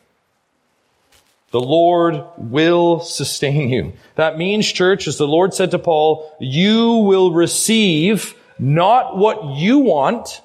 [1.52, 3.92] The Lord will sustain you.
[4.14, 9.80] That means, church, as the Lord said to Paul, you will receive not what you
[9.80, 10.40] want,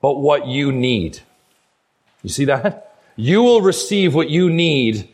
[0.00, 1.18] but what you need.
[2.22, 2.94] You see that?
[3.16, 5.08] You will receive what you need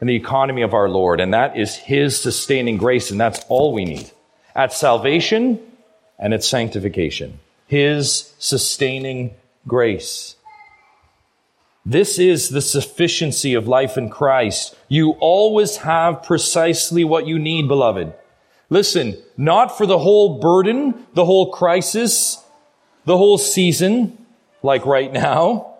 [0.00, 3.72] in the economy of our Lord, and that is His sustaining grace, and that's all
[3.72, 4.10] we need.
[4.56, 5.60] At salvation
[6.18, 7.38] and at sanctification.
[7.68, 9.34] His sustaining
[9.68, 10.34] grace.
[11.86, 14.74] This is the sufficiency of life in Christ.
[14.88, 18.14] You always have precisely what you need, beloved.
[18.70, 22.42] Listen, not for the whole burden, the whole crisis,
[23.04, 24.16] the whole season,
[24.62, 25.74] like right now.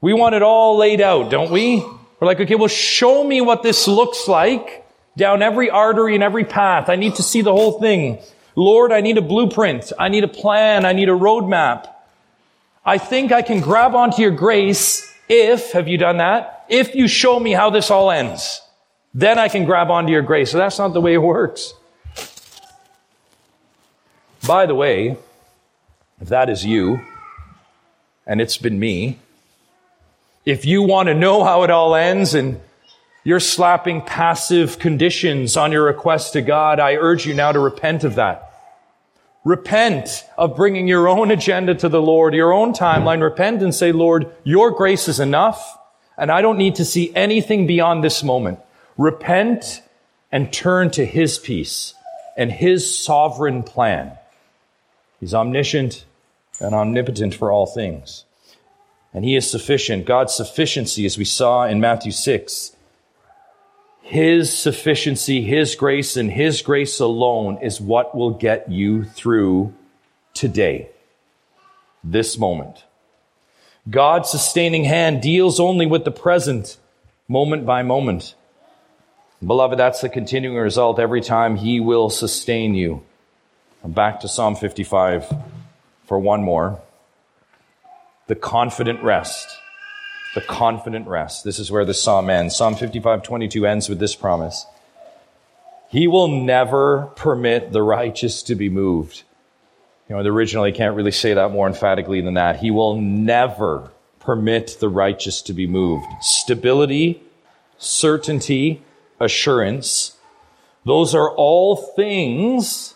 [0.00, 1.80] We want it all laid out, don't we?
[2.18, 4.86] We're like, okay, well, show me what this looks like
[5.18, 6.88] down every artery and every path.
[6.88, 8.18] I need to see the whole thing.
[8.54, 9.92] Lord, I need a blueprint.
[9.98, 10.86] I need a plan.
[10.86, 11.92] I need a roadmap.
[12.84, 16.64] I think I can grab onto your grace if, have you done that?
[16.68, 18.62] If you show me how this all ends.
[19.16, 20.50] Then I can grab onto your grace.
[20.50, 21.72] So that's not the way it works.
[24.46, 25.16] By the way,
[26.20, 27.00] if that is you,
[28.26, 29.18] and it's been me,
[30.44, 32.60] if you want to know how it all ends and
[33.24, 38.04] you're slapping passive conditions on your request to God, I urge you now to repent
[38.04, 38.52] of that.
[39.44, 43.22] Repent of bringing your own agenda to the Lord, your own timeline.
[43.22, 45.78] Repent and say, Lord, your grace is enough,
[46.18, 48.60] and I don't need to see anything beyond this moment.
[48.96, 49.82] Repent
[50.32, 51.94] and turn to His peace
[52.36, 54.12] and His sovereign plan.
[55.20, 56.04] He's omniscient
[56.60, 58.24] and omnipotent for all things.
[59.12, 60.04] And He is sufficient.
[60.06, 62.76] God's sufficiency, as we saw in Matthew 6,
[64.02, 69.74] His sufficiency, His grace, and His grace alone is what will get you through
[70.34, 70.90] today,
[72.04, 72.84] this moment.
[73.88, 76.76] God's sustaining hand deals only with the present,
[77.28, 78.34] moment by moment.
[79.44, 83.02] Beloved, that's the continuing result every time He will sustain you.
[83.84, 85.32] Back to Psalm 55
[86.06, 86.80] for one more.
[88.26, 89.58] The confident rest.
[90.34, 91.44] The confident rest.
[91.44, 92.56] This is where the psalm ends.
[92.56, 94.66] Psalm 55 22 ends with this promise
[95.88, 99.22] He will never permit the righteous to be moved.
[100.08, 102.56] You know, the original, can't really say that more emphatically than that.
[102.60, 106.06] He will never permit the righteous to be moved.
[106.20, 107.22] Stability,
[107.78, 108.82] certainty,
[109.20, 110.16] assurance.
[110.84, 112.94] Those are all things,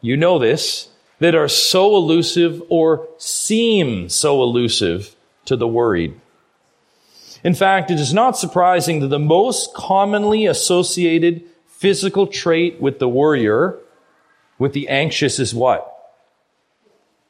[0.00, 0.88] you know this,
[1.20, 5.14] that are so elusive or seem so elusive
[5.44, 6.18] to the worried.
[7.42, 13.08] In fact, it is not surprising that the most commonly associated physical trait with the
[13.08, 13.78] worrier,
[14.58, 15.86] with the anxious, is what?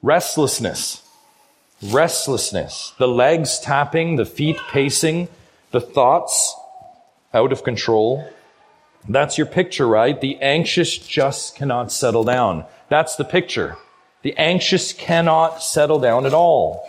[0.02, 1.02] Restlessness.
[1.82, 2.92] Restlessness.
[2.98, 5.28] The legs tapping, the feet pacing,
[5.70, 6.54] the thoughts
[7.32, 8.28] out of control.
[9.08, 10.20] That's your picture, right?
[10.20, 12.64] The anxious just cannot settle down.
[12.88, 13.76] That's the picture.
[14.22, 16.86] The anxious cannot settle down at all.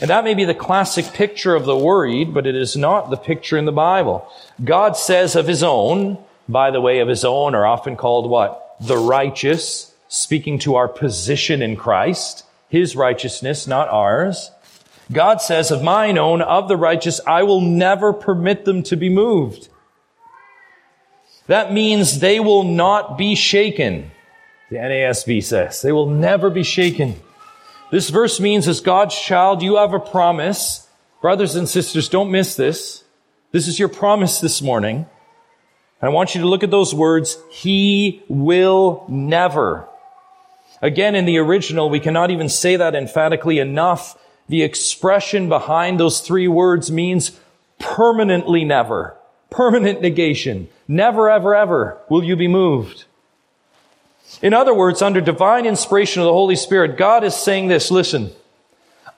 [0.00, 3.16] And that may be the classic picture of the worried, but it is not the
[3.16, 4.30] picture in the Bible.
[4.62, 6.18] God says of his own,
[6.48, 8.76] by the way, of his own are often called what?
[8.80, 14.50] The righteous, speaking to our position in Christ, his righteousness, not ours.
[15.12, 19.08] God says, of mine own, of the righteous, I will never permit them to be
[19.08, 19.68] moved.
[21.46, 24.10] That means they will not be shaken.
[24.70, 27.14] The NASB says they will never be shaken.
[27.92, 30.88] This verse means as God's child, you have a promise.
[31.22, 33.04] Brothers and sisters, don't miss this.
[33.52, 35.06] This is your promise this morning.
[36.02, 37.38] I want you to look at those words.
[37.50, 39.88] He will never.
[40.82, 44.18] Again, in the original, we cannot even say that emphatically enough.
[44.48, 47.38] The expression behind those three words means
[47.78, 49.16] permanently never.
[49.50, 50.68] Permanent negation.
[50.88, 53.04] Never, ever, ever will you be moved.
[54.42, 58.32] In other words, under divine inspiration of the Holy Spirit, God is saying this, listen,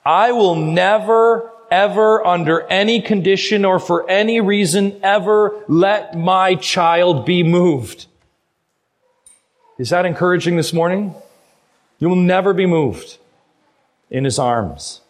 [0.05, 7.25] I will never, ever, under any condition or for any reason, ever let my child
[7.25, 8.05] be moved.
[9.77, 11.15] Is that encouraging this morning?
[11.99, 13.17] You will never be moved
[14.09, 15.01] in his arms.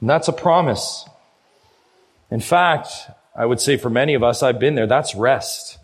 [0.00, 1.08] And that's a promise.
[2.30, 2.88] In fact,
[3.34, 5.78] I would say for many of us, I've been there, that's rest.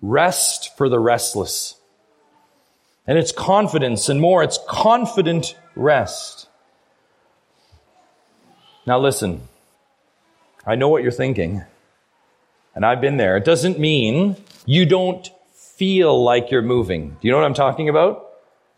[0.00, 1.74] Rest for the restless.
[3.06, 4.42] And it's confidence and more.
[4.42, 6.48] It's confident rest.
[8.86, 9.42] Now listen.
[10.66, 11.64] I know what you're thinking.
[12.74, 13.36] And I've been there.
[13.36, 17.10] It doesn't mean you don't feel like you're moving.
[17.10, 18.24] Do you know what I'm talking about?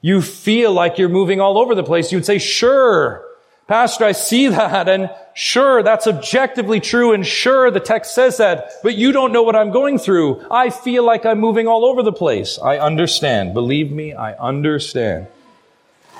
[0.00, 2.12] You feel like you're moving all over the place.
[2.12, 3.24] You would say, sure,
[3.68, 4.88] Pastor, I see that.
[4.88, 7.12] And sure, that's objectively true.
[7.12, 10.44] And sure, the text says that, but you don't know what I'm going through.
[10.50, 12.58] I feel like I'm moving all over the place.
[12.58, 13.52] I understand.
[13.52, 15.26] Believe me, I understand.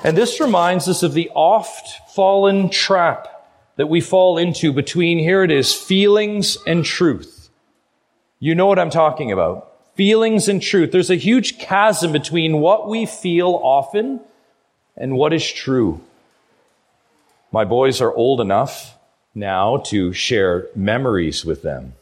[0.03, 3.27] And this reminds us of the oft fallen trap
[3.77, 7.49] that we fall into between, here it is, feelings and truth.
[8.37, 10.91] You know what I'm talking about feelings and truth.
[10.91, 14.21] There's a huge chasm between what we feel often
[14.95, 15.99] and what is true.
[17.51, 18.95] My boys are old enough
[19.33, 21.93] now to share memories with them.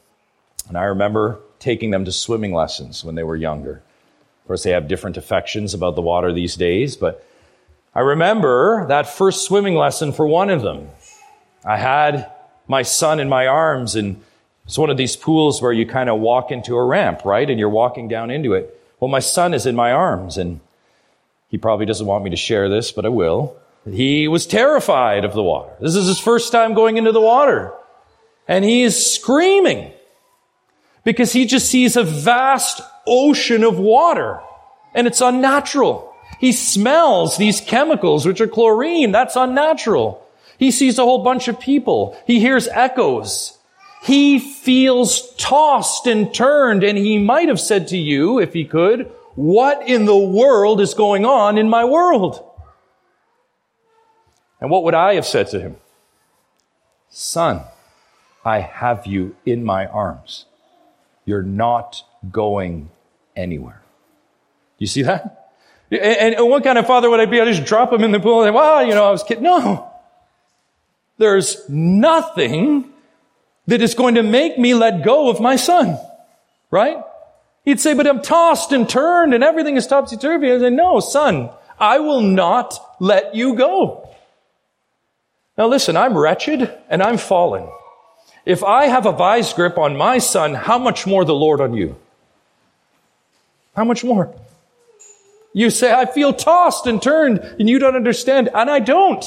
[0.67, 3.81] And I remember taking them to swimming lessons when they were younger.
[4.41, 7.25] Of course, they have different affections about the water these days, but
[7.95, 10.89] I remember that first swimming lesson for one of them.
[11.65, 12.29] I had
[12.67, 14.21] my son in my arms and
[14.65, 17.49] it's one of these pools where you kind of walk into a ramp, right?
[17.49, 18.79] And you're walking down into it.
[18.99, 20.59] Well, my son is in my arms and
[21.47, 23.55] he probably doesn't want me to share this, but I will.
[23.91, 25.73] He was terrified of the water.
[25.79, 27.73] This is his first time going into the water.
[28.47, 29.91] And he is screaming
[31.03, 34.41] because he just sees a vast ocean of water
[34.93, 36.13] and it's unnatural.
[36.39, 39.11] He smells these chemicals, which are chlorine.
[39.11, 40.23] That's unnatural.
[40.57, 42.17] He sees a whole bunch of people.
[42.25, 43.57] He hears echoes.
[44.03, 49.11] He feels tossed and turned, and he might have said to you, if he could,
[49.35, 52.43] what in the world is going on in my world?
[54.60, 55.78] And what would I have said to him?
[57.10, 57.62] Son,
[58.43, 60.45] I have you in my arms.
[61.26, 62.89] You're not going
[63.36, 63.82] anywhere.
[64.78, 65.51] You see that?
[65.91, 67.39] And, and what kind of father would I be?
[67.39, 69.43] I'd just drop him in the pool and well, you know, I was kidding.
[69.43, 69.91] No.
[71.18, 72.91] There's nothing
[73.68, 75.97] that is going to make me let go of my son.
[76.72, 76.97] Right?
[77.64, 80.51] He'd say, but I'm tossed and turned and everything is topsy-turvy.
[80.51, 81.49] I say, no, son,
[81.80, 84.07] I will not let you go.
[85.58, 87.70] Now listen, I'm wretched and I'm fallen.
[88.45, 91.74] If I have a vice grip on my son, how much more the Lord on
[91.74, 91.97] you?
[93.76, 94.34] How much more?
[95.53, 98.49] You say, I feel tossed and turned and you don't understand.
[98.53, 99.26] And I don't.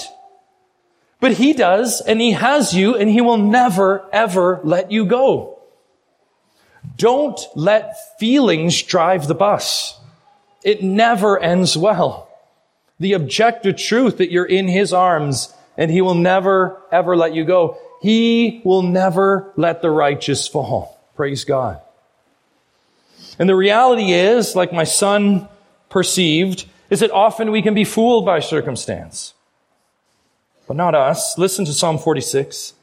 [1.21, 5.59] But he does, and he has you, and he will never, ever let you go.
[6.97, 10.01] Don't let feelings drive the bus.
[10.65, 12.31] It never ends well.
[12.99, 17.45] The objective truth that you're in his arms and he will never, ever let you
[17.45, 17.77] go.
[18.01, 20.97] He will never let the righteous fall.
[21.17, 21.81] Praise God.
[23.41, 25.49] And the reality is, like my son
[25.89, 29.35] perceived, is that often we can be fooled by circumstance
[30.71, 31.37] but not us.
[31.37, 32.75] Listen to Psalm 46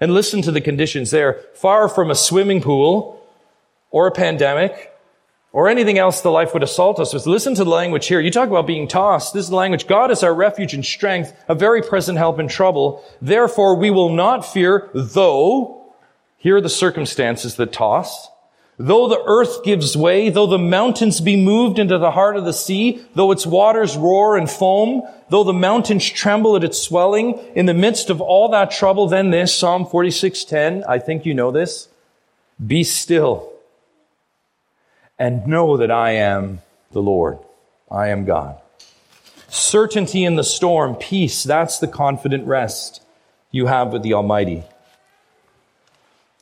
[0.00, 1.44] and listen to the conditions there.
[1.54, 3.24] Far from a swimming pool
[3.92, 4.92] or a pandemic
[5.56, 7.26] or anything else the life would assault us with.
[7.26, 8.20] Listen to the language here.
[8.20, 9.32] You talk about being tossed.
[9.32, 9.86] This is the language.
[9.86, 13.02] God is our refuge and strength, a very present help in trouble.
[13.22, 15.94] Therefore, we will not fear, though,
[16.36, 18.28] here are the circumstances that toss.
[18.78, 22.52] Though the earth gives way, though the mountains be moved into the heart of the
[22.52, 27.64] sea, though its waters roar and foam, though the mountains tremble at its swelling, in
[27.64, 31.88] the midst of all that trouble, then this, Psalm 46:10, I think you know this,
[32.66, 33.55] be still
[35.18, 36.60] and know that I am
[36.92, 37.38] the Lord.
[37.90, 38.60] I am God.
[39.48, 43.02] Certainty in the storm, peace, that's the confident rest
[43.50, 44.64] you have with the Almighty.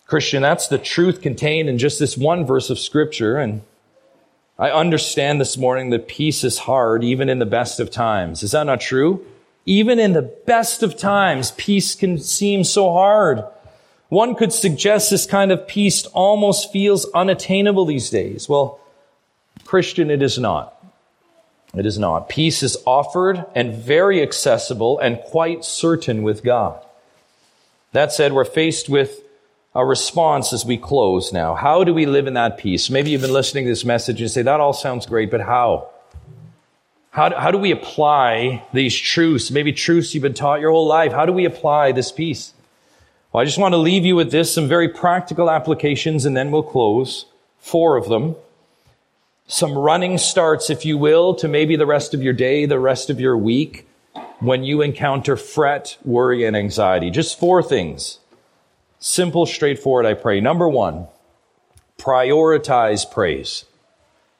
[0.06, 3.38] Christian, that's the truth contained in just this one verse of scripture.
[3.38, 3.62] And
[4.58, 8.42] I understand this morning that peace is hard, even in the best of times.
[8.42, 9.24] Is that not true?
[9.66, 13.44] Even in the best of times, peace can seem so hard.
[14.08, 18.48] One could suggest this kind of peace almost feels unattainable these days.
[18.48, 18.80] Well,
[19.64, 20.70] Christian, it is not.
[21.76, 22.28] It is not.
[22.28, 26.80] Peace is offered and very accessible and quite certain with God.
[27.92, 29.20] That said, we're faced with
[29.74, 31.54] a response as we close now.
[31.54, 32.90] How do we live in that peace?
[32.90, 35.88] Maybe you've been listening to this message and say, that all sounds great, but how?
[37.10, 39.50] How do, how do we apply these truths?
[39.50, 41.12] Maybe truths you've been taught your whole life.
[41.12, 42.53] How do we apply this peace?
[43.34, 46.52] Well, I just want to leave you with this, some very practical applications, and then
[46.52, 47.26] we'll close.
[47.58, 48.36] Four of them.
[49.48, 53.10] Some running starts, if you will, to maybe the rest of your day, the rest
[53.10, 53.88] of your week,
[54.38, 57.10] when you encounter fret, worry, and anxiety.
[57.10, 58.20] Just four things
[59.00, 60.40] Simple, straightforward, I pray.
[60.40, 61.08] Number one,
[61.98, 63.64] prioritize praise.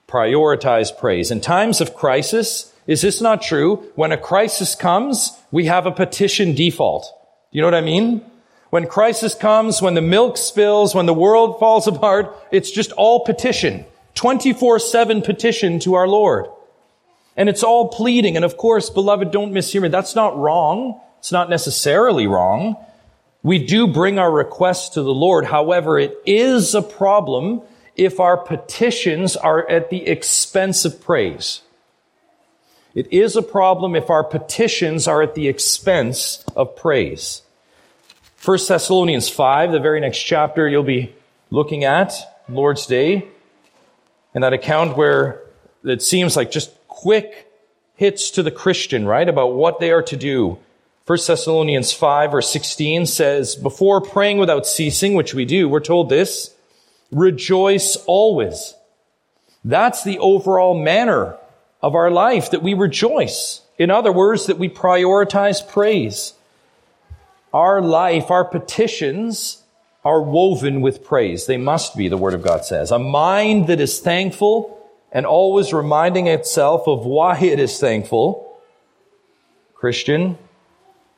[0.07, 1.33] Prioritize praise.
[1.33, 3.91] In times of crisis, is this not true?
[3.97, 7.13] When a crisis comes, we have a petition default.
[7.51, 8.25] Do you know what I mean?
[8.75, 13.21] When crisis comes, when the milk spills, when the world falls apart, it's just all
[13.21, 13.85] petition.
[14.17, 16.47] 24-7 petition to our Lord.
[17.37, 18.35] And it's all pleading.
[18.35, 19.91] And of course, beloved, don't mishear me.
[19.91, 21.01] That's not wrong.
[21.21, 22.75] It's not necessarily wrong.
[23.45, 25.45] We do bring our requests to the Lord.
[25.45, 27.63] However, it is a problem
[27.95, 31.61] if our petitions are at the expense of praise.
[32.93, 37.43] It is a problem if our petitions are at the expense of praise.
[38.45, 41.15] 1 Thessalonians 5, the very next chapter you'll be
[41.49, 42.13] looking at,
[42.47, 43.27] Lord's Day,
[44.35, 45.41] and that account where
[45.83, 47.51] it seems like just quick
[47.95, 50.59] hits to the Christian, right, about what they are to do.
[51.07, 56.11] 1 Thessalonians 5 verse 16 says, before praying without ceasing, which we do, we're told
[56.11, 56.55] this,
[57.11, 58.75] rejoice always.
[59.65, 61.39] That's the overall manner
[61.81, 63.63] of our life, that we rejoice.
[63.79, 66.35] In other words, that we prioritize praise.
[67.55, 69.63] Our life, our petitions
[70.05, 71.47] are woven with praise.
[71.47, 72.91] They must be, the Word of God says.
[72.91, 78.59] A mind that is thankful and always reminding itself of why it is thankful,
[79.75, 80.37] Christian,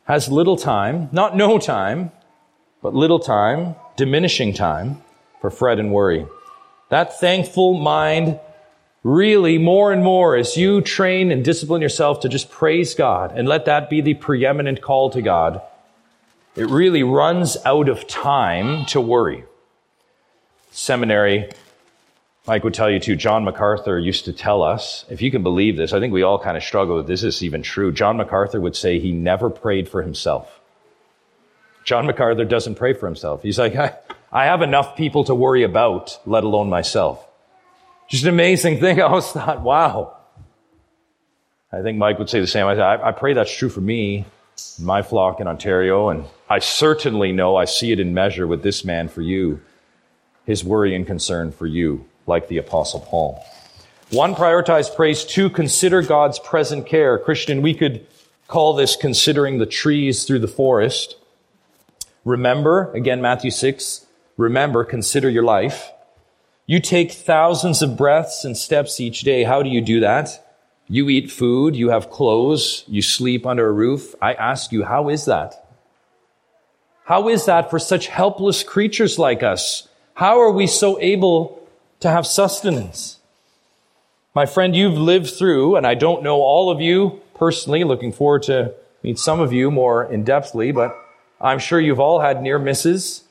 [0.05, 2.13] has little time, not no time,
[2.83, 5.03] but little time, diminishing time
[5.41, 6.27] for fret and worry.
[6.91, 8.39] That thankful mind
[9.03, 13.49] really more and more as you train and discipline yourself to just praise God and
[13.49, 15.63] let that be the preeminent call to God,
[16.57, 19.45] it really runs out of time to worry.
[20.71, 21.51] Seminary,
[22.47, 25.77] Mike would tell you too, John MacArthur used to tell us, if you can believe
[25.77, 27.93] this, I think we all kind of struggle with this is even true.
[27.93, 30.61] John MacArthur would say he never prayed for himself.
[31.85, 33.43] John MacArthur doesn't pray for himself.
[33.43, 33.97] He's like, I,
[34.33, 37.27] I have enough people to worry about, let alone myself.
[38.09, 39.01] Just an amazing thing.
[39.01, 40.17] I always thought, wow.
[41.73, 42.67] I think Mike would say the same.
[42.67, 44.25] I, I pray that's true for me,
[44.81, 48.85] my flock in Ontario, and I certainly know I see it in measure with this
[48.85, 49.61] man for you,
[50.45, 53.45] his worry and concern for you, like the Apostle Paul.
[54.11, 55.25] One, prioritize praise.
[55.25, 57.19] Two, consider God's present care.
[57.19, 58.07] Christian, we could
[58.47, 61.17] call this considering the trees through the forest.
[62.25, 65.91] Remember, again, Matthew 6, remember, consider your life.
[66.67, 69.45] You take thousands of breaths and steps each day.
[69.45, 70.46] How do you do that?
[70.89, 74.15] You eat food, you have clothes, you sleep under a roof.
[74.23, 75.67] I ask you, how is that?
[77.05, 79.89] How is that for such helpless creatures like us?
[80.15, 81.67] How are we so able
[82.01, 83.19] to have sustenance?
[84.35, 88.43] My friend, you've lived through, and I don't know all of you personally, looking forward
[88.45, 90.97] to meet some of you more in depthly, but
[91.41, 93.25] I'm sure you've all had near misses.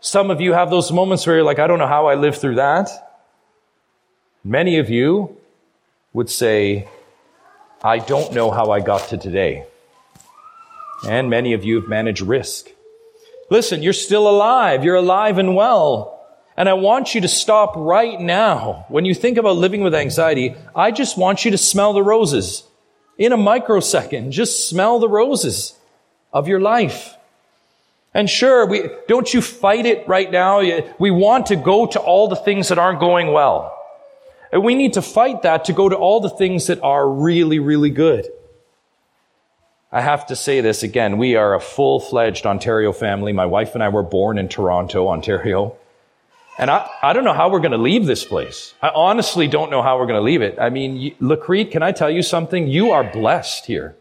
[0.00, 2.38] Some of you have those moments where you're like, I don't know how I lived
[2.38, 2.88] through that.
[4.44, 5.36] Many of you
[6.16, 6.88] would say,
[7.82, 9.66] I don't know how I got to today.
[11.06, 12.70] And many of you have managed risk.
[13.50, 14.82] Listen, you're still alive.
[14.82, 16.26] You're alive and well.
[16.56, 18.86] And I want you to stop right now.
[18.88, 22.62] When you think about living with anxiety, I just want you to smell the roses.
[23.18, 25.74] In a microsecond, just smell the roses
[26.32, 27.14] of your life.
[28.14, 30.62] And sure, we, don't you fight it right now.
[30.98, 33.75] We want to go to all the things that aren't going well.
[34.56, 37.58] And we need to fight that to go to all the things that are really,
[37.58, 38.26] really good.
[39.92, 41.18] I have to say this again.
[41.18, 43.34] We are a full-fledged Ontario family.
[43.34, 45.76] My wife and I were born in Toronto, Ontario.
[46.58, 48.72] And I, I don't know how we're going to leave this place.
[48.80, 50.56] I honestly don't know how we're going to leave it.
[50.58, 52.66] I mean, La Crete, can I tell you something?
[52.66, 53.94] You are blessed here.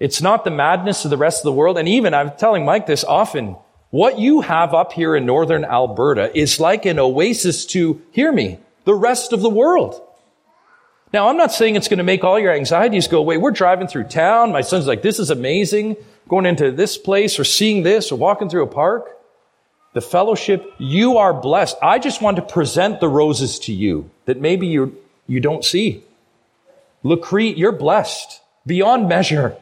[0.00, 1.78] It's not the madness of the rest of the world.
[1.78, 3.54] And even, I'm telling Mike this often,
[3.90, 8.58] what you have up here in northern Alberta is like an oasis to, hear me,
[8.84, 10.00] the rest of the world.
[11.12, 13.36] Now, I'm not saying it's going to make all your anxieties go away.
[13.36, 14.50] We're driving through town.
[14.50, 15.96] My son's like, this is amazing.
[16.28, 19.10] Going into this place or seeing this or walking through a park.
[19.92, 21.76] The fellowship, you are blessed.
[21.80, 26.02] I just want to present the roses to you that maybe you, you don't see.
[27.04, 29.56] La Crete, you're blessed beyond measure.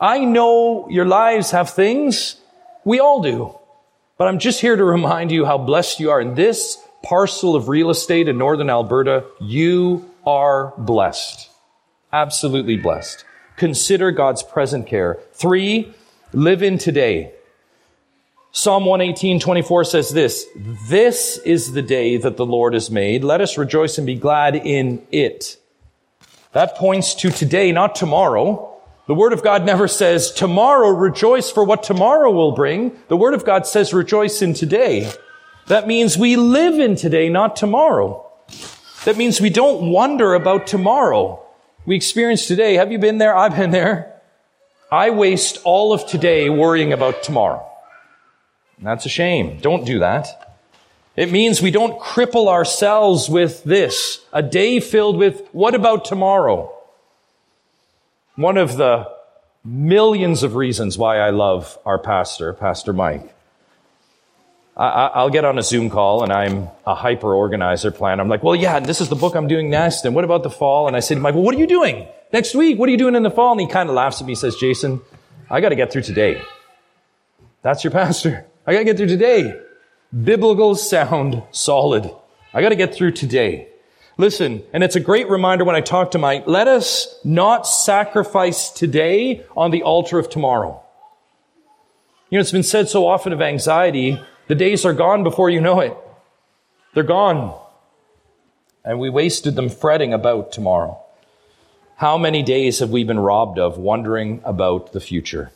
[0.00, 2.36] I know your lives have things.
[2.84, 3.58] We all do.
[4.16, 6.22] But I'm just here to remind you how blessed you are.
[6.22, 11.48] In this parcel of real estate in northern Alberta, you are blessed.
[12.12, 13.24] Absolutely blessed.
[13.56, 15.20] Consider God's present care.
[15.32, 15.94] Three,
[16.32, 17.32] live in today.
[18.50, 20.46] Psalm 118, 24 says this,
[20.88, 23.22] This is the day that the Lord has made.
[23.22, 25.58] Let us rejoice and be glad in it.
[26.52, 28.72] That points to today, not tomorrow.
[29.06, 32.96] The Word of God never says, tomorrow rejoice for what tomorrow will bring.
[33.06, 35.12] The Word of God says rejoice in today.
[35.68, 38.24] That means we live in today, not tomorrow.
[39.04, 41.44] That means we don't wonder about tomorrow.
[41.84, 42.74] We experience today.
[42.74, 43.36] Have you been there?
[43.36, 44.20] I've been there.
[44.90, 47.68] I waste all of today worrying about tomorrow.
[48.80, 49.58] That's a shame.
[49.58, 50.58] Don't do that.
[51.16, 54.20] It means we don't cripple ourselves with this.
[54.32, 56.72] A day filled with, what about tomorrow?
[58.36, 59.10] One of the
[59.64, 63.35] millions of reasons why I love our pastor, Pastor Mike.
[64.76, 68.22] I, will get on a Zoom call and I'm a hyper organizer planner.
[68.22, 70.04] I'm like, well, yeah, this is the book I'm doing next.
[70.04, 70.86] And what about the fall?
[70.86, 72.78] And I say to Mike, well, what are you doing next week?
[72.78, 73.52] What are you doing in the fall?
[73.52, 75.00] And he kind of laughs at me, and says, Jason,
[75.48, 76.42] I got to get through today.
[77.62, 78.46] That's your pastor.
[78.66, 79.58] I got to get through today.
[80.22, 82.10] Biblical sound solid.
[82.52, 83.68] I got to get through today.
[84.18, 88.70] Listen, and it's a great reminder when I talk to Mike, let us not sacrifice
[88.70, 90.82] today on the altar of tomorrow.
[92.30, 95.60] You know, it's been said so often of anxiety, the days are gone before you
[95.60, 95.96] know it.
[96.94, 97.58] They're gone.
[98.84, 101.00] And we wasted them fretting about tomorrow.
[101.96, 105.50] How many days have we been robbed of wondering about the future?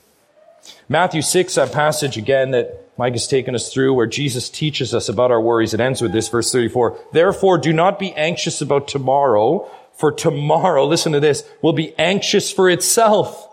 [0.88, 5.08] Matthew 6, that passage again that Mike has taken us through where Jesus teaches us
[5.08, 5.72] about our worries.
[5.72, 6.98] It ends with this, verse 34.
[7.12, 12.52] Therefore, do not be anxious about tomorrow, for tomorrow, listen to this, will be anxious
[12.52, 13.48] for itself.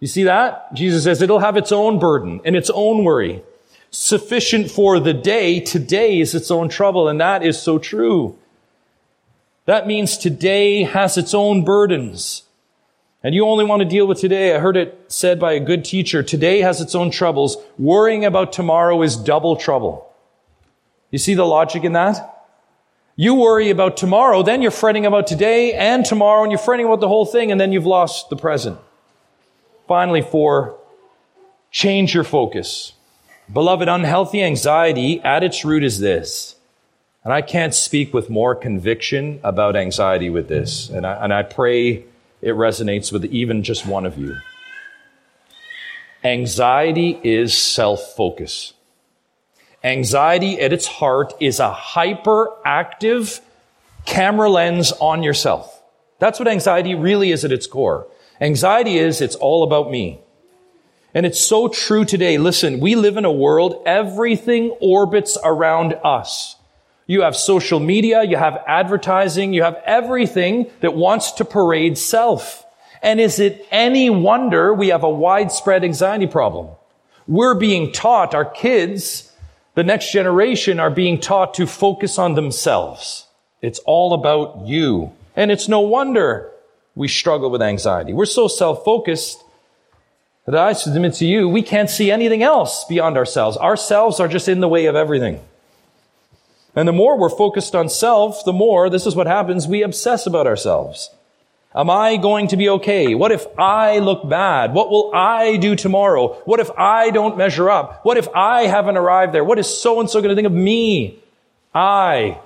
[0.00, 0.74] You see that?
[0.74, 3.42] Jesus says it'll have its own burden and its own worry.
[3.90, 8.36] Sufficient for the day, today is its own trouble, and that is so true.
[9.64, 12.42] That means today has its own burdens.
[13.22, 14.54] And you only want to deal with today.
[14.54, 17.56] I heard it said by a good teacher, today has its own troubles.
[17.78, 20.10] Worrying about tomorrow is double trouble.
[21.10, 22.46] You see the logic in that?
[23.16, 27.00] You worry about tomorrow, then you're fretting about today and tomorrow, and you're fretting about
[27.00, 28.78] the whole thing, and then you've lost the present.
[29.88, 30.78] Finally, four,
[31.72, 32.92] change your focus.
[33.52, 36.56] Beloved, unhealthy anxiety at its root is this.
[37.24, 40.88] And I can't speak with more conviction about anxiety with this.
[40.90, 42.04] And I, and I pray
[42.40, 44.36] it resonates with even just one of you.
[46.22, 48.74] Anxiety is self focus.
[49.82, 53.40] Anxiety at its heart is a hyperactive
[54.04, 55.82] camera lens on yourself.
[56.18, 58.08] That's what anxiety really is at its core.
[58.40, 60.20] Anxiety is, it's all about me.
[61.14, 62.38] And it's so true today.
[62.38, 66.56] Listen, we live in a world, everything orbits around us.
[67.06, 72.64] You have social media, you have advertising, you have everything that wants to parade self.
[73.02, 76.68] And is it any wonder we have a widespread anxiety problem?
[77.26, 79.32] We're being taught, our kids,
[79.74, 83.26] the next generation are being taught to focus on themselves.
[83.62, 85.12] It's all about you.
[85.36, 86.50] And it's no wonder
[86.94, 88.12] we struggle with anxiety.
[88.12, 89.42] We're so self-focused
[90.48, 93.58] that I submit to you, we can't see anything else beyond ourselves.
[93.58, 95.40] Ourselves are just in the way of everything.
[96.74, 100.26] And the more we're focused on self, the more, this is what happens, we obsess
[100.26, 101.10] about ourselves.
[101.74, 103.14] Am I going to be okay?
[103.14, 104.72] What if I look bad?
[104.72, 106.40] What will I do tomorrow?
[106.46, 108.06] What if I don't measure up?
[108.06, 109.44] What if I haven't arrived there?
[109.44, 111.18] What is so and so going to think of me?
[111.74, 112.40] I,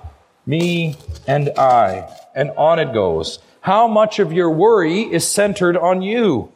[0.45, 2.13] me, and I.
[2.35, 3.39] And on it goes.
[3.61, 6.51] How much of your worry is centered on you?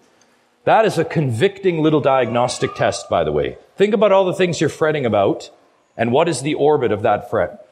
[0.68, 3.58] That is a convicting little diagnostic test, by the way.
[3.78, 5.50] Think about all the things you're fretting about
[5.96, 7.66] and what is the orbit of that fret?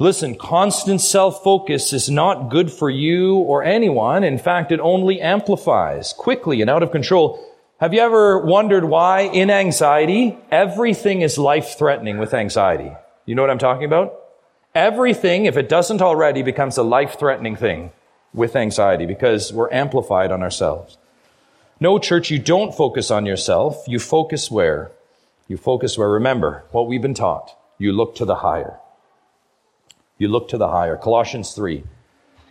[0.00, 4.24] Listen, constant self-focus is not good for you or anyone.
[4.24, 7.38] In fact, it only amplifies quickly and out of control.
[7.78, 12.90] Have you ever wondered why in anxiety, everything is life-threatening with anxiety?
[13.26, 14.12] You know what I'm talking about?
[14.74, 17.92] Everything, if it doesn't already, becomes a life-threatening thing
[18.34, 20.98] with anxiety because we're amplified on ourselves.
[21.80, 23.84] No, church, you don't focus on yourself.
[23.86, 24.90] You focus where?
[25.46, 27.56] You focus where, remember what we've been taught.
[27.78, 28.78] You look to the higher.
[30.18, 30.96] You look to the higher.
[30.96, 31.84] Colossians 3.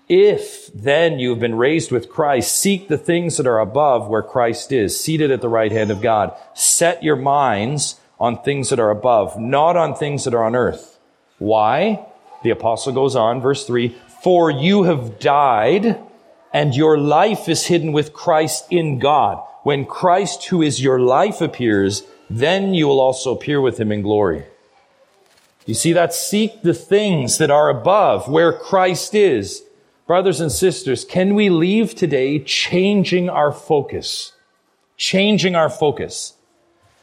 [0.08, 4.24] If then you have been raised with Christ, seek the things that are above where
[4.24, 6.34] Christ is, seated at the right hand of God.
[6.54, 10.98] Set your minds on things that are above, not on things that are on earth.
[11.40, 12.06] Why?
[12.44, 16.00] The apostle goes on, verse 3 For you have died,
[16.54, 19.44] and your life is hidden with Christ in God.
[19.64, 24.02] When Christ, who is your life, appears, then you will also appear with him in
[24.02, 24.46] glory.
[25.66, 26.14] You see that?
[26.14, 29.64] Seek the things that are above, where Christ is.
[30.08, 34.32] Brothers and sisters, can we leave today changing our focus?
[34.96, 36.34] Changing our focus.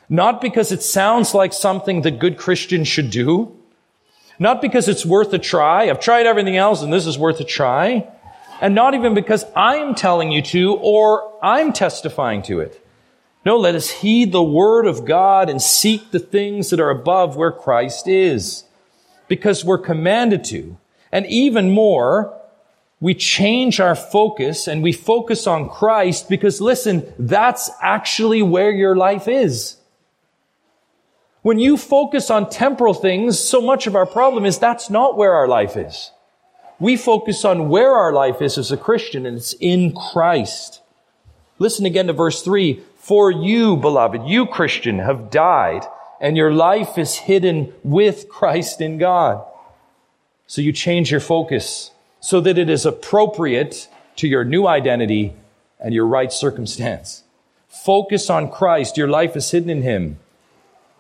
[0.09, 3.55] Not because it sounds like something that good Christians should do.
[4.39, 5.91] Not because it's worth a try.
[5.91, 8.09] I've tried everything else and this is worth a try.
[8.65, 12.83] And not even because I'm telling you to or I'm testifying to it.
[13.45, 17.37] No, let us heed the word of God and seek the things that are above
[17.37, 18.65] where Christ is.
[19.29, 20.79] Because we're commanded to.
[21.13, 22.41] And even more,
[23.01, 28.97] we change our focus and we focus on Christ because listen, that's actually where your
[28.97, 29.77] life is.
[31.43, 35.35] When you focus on temporal things, so much of our problem is that's not where
[35.35, 36.13] our life is.
[36.85, 40.83] We focus on where our life is as a Christian and it's in Christ.
[41.59, 42.83] Listen again to verse three.
[42.99, 45.87] For you, beloved, you Christian have died
[46.21, 49.43] and your life is hidden with Christ in God.
[50.47, 55.33] So you change your focus so that it is appropriate to your new identity
[55.81, 57.23] and your right circumstance.
[57.67, 58.99] Focus on Christ.
[58.99, 60.19] Your life is hidden in Him.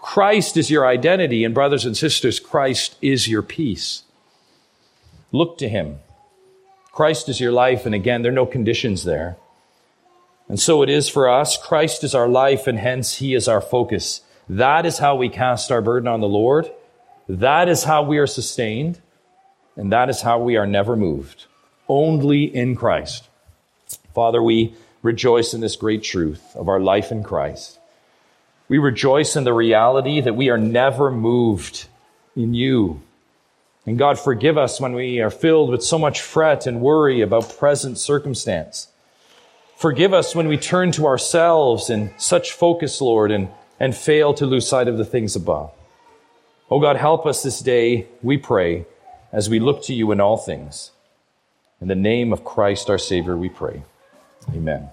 [0.00, 4.03] Christ is your identity, and brothers and sisters, Christ is your peace.
[5.34, 5.98] Look to Him.
[6.92, 9.36] Christ is your life, and again, there are no conditions there.
[10.48, 11.56] And so it is for us.
[11.56, 14.20] Christ is our life, and hence He is our focus.
[14.48, 16.70] That is how we cast our burden on the Lord.
[17.28, 19.00] That is how we are sustained.
[19.74, 21.46] And that is how we are never moved.
[21.88, 23.28] Only in Christ.
[24.14, 27.80] Father, we rejoice in this great truth of our life in Christ.
[28.68, 31.88] We rejoice in the reality that we are never moved
[32.36, 33.02] in you.
[33.86, 37.58] And God, forgive us when we are filled with so much fret and worry about
[37.58, 38.88] present circumstance.
[39.76, 44.46] Forgive us when we turn to ourselves in such focus, Lord, and, and fail to
[44.46, 45.70] lose sight of the things above.
[46.70, 48.86] Oh God, help us this day, we pray
[49.32, 50.92] as we look to you in all things.
[51.80, 53.82] In the name of Christ our Savior, we pray.
[54.54, 54.88] Amen.